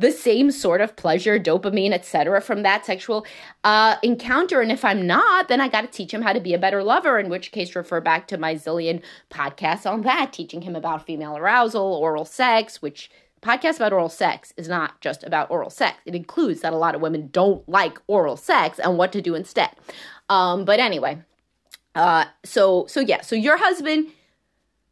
the 0.00 0.10
same 0.10 0.50
sort 0.50 0.80
of 0.80 0.96
pleasure, 0.96 1.38
dopamine, 1.38 1.92
etc., 1.92 2.40
from 2.40 2.62
that 2.62 2.86
sexual 2.86 3.26
uh, 3.64 3.96
encounter. 4.02 4.62
And 4.62 4.72
if 4.72 4.82
I'm 4.84 5.06
not, 5.06 5.48
then 5.48 5.60
I 5.60 5.68
got 5.68 5.82
to 5.82 5.86
teach 5.88 6.12
him 6.12 6.22
how 6.22 6.32
to 6.32 6.40
be 6.40 6.54
a 6.54 6.58
better 6.58 6.82
lover. 6.82 7.18
In 7.18 7.28
which 7.28 7.52
case, 7.52 7.76
refer 7.76 8.00
back 8.00 8.26
to 8.28 8.38
my 8.38 8.54
zillion 8.54 9.02
podcasts 9.30 9.90
on 9.90 10.00
that, 10.02 10.32
teaching 10.32 10.62
him 10.62 10.74
about 10.74 11.04
female 11.04 11.36
arousal, 11.36 11.94
oral 11.94 12.24
sex, 12.24 12.80
which 12.80 13.10
podcast 13.42 13.76
about 13.76 13.92
oral 13.92 14.08
sex 14.08 14.54
is 14.56 14.68
not 14.68 15.00
just 15.02 15.22
about 15.22 15.50
oral 15.50 15.70
sex. 15.70 15.98
It 16.06 16.14
includes 16.14 16.62
that 16.62 16.72
a 16.72 16.78
lot 16.78 16.94
of 16.94 17.02
women 17.02 17.28
don't 17.30 17.66
like 17.68 17.98
oral 18.06 18.38
sex 18.38 18.78
and 18.78 18.96
what 18.96 19.12
to 19.12 19.20
do 19.20 19.34
instead. 19.34 19.70
Um, 20.30 20.64
but 20.64 20.80
anyway, 20.80 21.22
uh, 21.94 22.24
so 22.42 22.86
so 22.86 23.00
yeah, 23.00 23.20
so 23.20 23.36
your 23.36 23.58
husband 23.58 24.08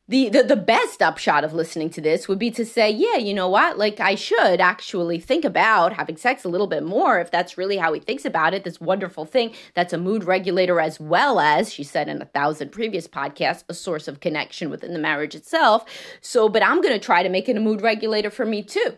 the, 0.08 0.30
the 0.30 0.42
the 0.42 0.56
best 0.56 1.02
upshot 1.02 1.44
of 1.44 1.52
listening 1.52 1.90
to 1.90 2.00
this 2.00 2.28
would 2.28 2.38
be 2.38 2.50
to 2.52 2.64
say, 2.64 2.90
yeah, 2.90 3.16
you 3.16 3.34
know 3.34 3.48
what? 3.48 3.76
Like 3.76 4.00
I 4.00 4.14
should 4.14 4.58
actually 4.58 5.20
think 5.20 5.44
about 5.44 5.92
having 5.92 6.16
sex 6.16 6.44
a 6.44 6.48
little 6.48 6.66
bit 6.66 6.82
more 6.82 7.20
if 7.20 7.30
that's 7.30 7.58
really 7.58 7.76
how 7.76 7.92
he 7.92 8.00
thinks 8.00 8.24
about 8.24 8.54
it. 8.54 8.64
This 8.64 8.80
wonderful 8.80 9.26
thing 9.26 9.54
that's 9.74 9.92
a 9.92 9.98
mood 9.98 10.24
regulator 10.24 10.80
as 10.80 10.98
well 10.98 11.38
as 11.38 11.72
she 11.72 11.84
said 11.84 12.08
in 12.08 12.22
a 12.22 12.26
thousand 12.26 12.72
previous 12.72 13.06
podcasts, 13.06 13.64
a 13.68 13.74
source 13.74 14.08
of 14.08 14.20
connection 14.20 14.70
within 14.70 14.94
the 14.94 14.98
marriage 14.98 15.34
itself. 15.34 15.84
So, 16.22 16.48
but 16.48 16.64
I'm 16.64 16.80
going 16.80 16.94
to 16.94 17.04
try 17.04 17.22
to 17.22 17.28
make 17.28 17.48
it 17.48 17.56
a 17.56 17.60
mood 17.60 17.82
regulator 17.82 18.30
for 18.30 18.46
me 18.46 18.62
too 18.62 18.96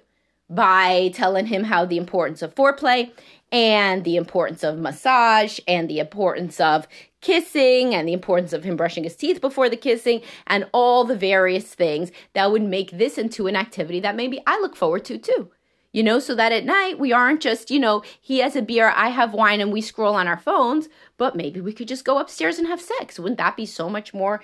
by 0.49 1.11
telling 1.14 1.46
him 1.46 1.64
how 1.64 1.85
the 1.85 1.96
importance 1.96 2.42
of 2.42 2.55
foreplay 2.55 3.11
and 3.53 4.05
the 4.05 4.16
importance 4.16 4.62
of 4.62 4.79
massage 4.79 5.59
and 5.66 5.88
the 5.88 5.99
importance 5.99 6.61
of 6.61 6.87
kissing 7.20 7.94
and 7.94 8.09
the 8.09 8.12
importance 8.12 8.52
of 8.52 8.64
him 8.64 8.76
brushing 8.76 9.04
his 9.04 9.16
teeth 9.16 9.40
before 9.40 9.68
the 9.68 9.76
kissing 9.76 10.22
and 10.46 10.68
all 10.72 11.04
the 11.04 11.16
various 11.16 11.74
things 11.74 12.11
that 12.33 12.50
would 12.50 12.62
make 12.62 12.90
this 12.92 13.18
into 13.18 13.46
an 13.46 13.56
activity 13.56 14.00
that 14.00 14.16
maybe 14.16 14.40
I 14.46 14.59
look 14.61 14.76
forward 14.76 15.04
to 15.06 15.18
too. 15.18 15.50
You 15.92 16.04
know, 16.04 16.20
so 16.20 16.37
that 16.37 16.52
at 16.52 16.64
night 16.64 17.00
we 17.00 17.12
aren't 17.12 17.40
just, 17.40 17.68
you 17.68 17.80
know, 17.80 18.04
he 18.20 18.38
has 18.38 18.54
a 18.54 18.62
beer, 18.62 18.92
I 18.94 19.09
have 19.09 19.35
wine, 19.35 19.61
and 19.61 19.72
we 19.72 19.80
scroll 19.80 20.14
on 20.14 20.28
our 20.28 20.38
phones, 20.38 20.88
but 21.16 21.35
maybe 21.35 21.61
we 21.61 21.72
could 21.72 21.88
just 21.88 22.04
go 22.04 22.18
upstairs 22.18 22.59
and 22.59 22.68
have 22.68 22.80
sex. 22.80 23.18
Wouldn't 23.18 23.38
that 23.38 23.56
be 23.56 23.66
so 23.66 23.90
much 23.90 24.14
more, 24.14 24.40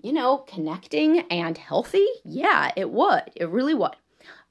you 0.00 0.10
know, 0.10 0.38
connecting 0.38 1.20
and 1.30 1.58
healthy? 1.58 2.06
Yeah, 2.24 2.72
it 2.76 2.90
would. 2.90 3.24
It 3.36 3.50
really 3.50 3.74
would. 3.74 3.94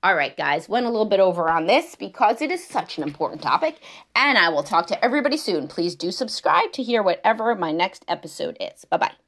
All 0.06 0.14
right, 0.14 0.38
guys, 0.38 0.70
went 0.70 0.86
a 0.86 0.90
little 0.90 1.08
bit 1.08 1.20
over 1.20 1.50
on 1.50 1.66
this 1.66 1.96
because 1.96 2.40
it 2.40 2.52
is 2.52 2.64
such 2.64 3.00
an 3.00 3.04
important 3.04 3.42
topic, 3.42 3.80
and 4.16 4.38
I 4.38 4.50
will 4.50 4.62
talk 4.62 4.86
to 4.88 5.04
everybody 5.04 5.36
soon. 5.36 5.68
Please 5.68 5.96
do 5.96 6.12
subscribe 6.12 6.74
to 6.74 6.84
hear 6.84 7.02
whatever 7.02 7.56
my 7.56 7.72
next 7.72 8.06
episode 8.08 8.56
is. 8.60 8.86
Bye 8.86 8.98
bye. 8.98 9.25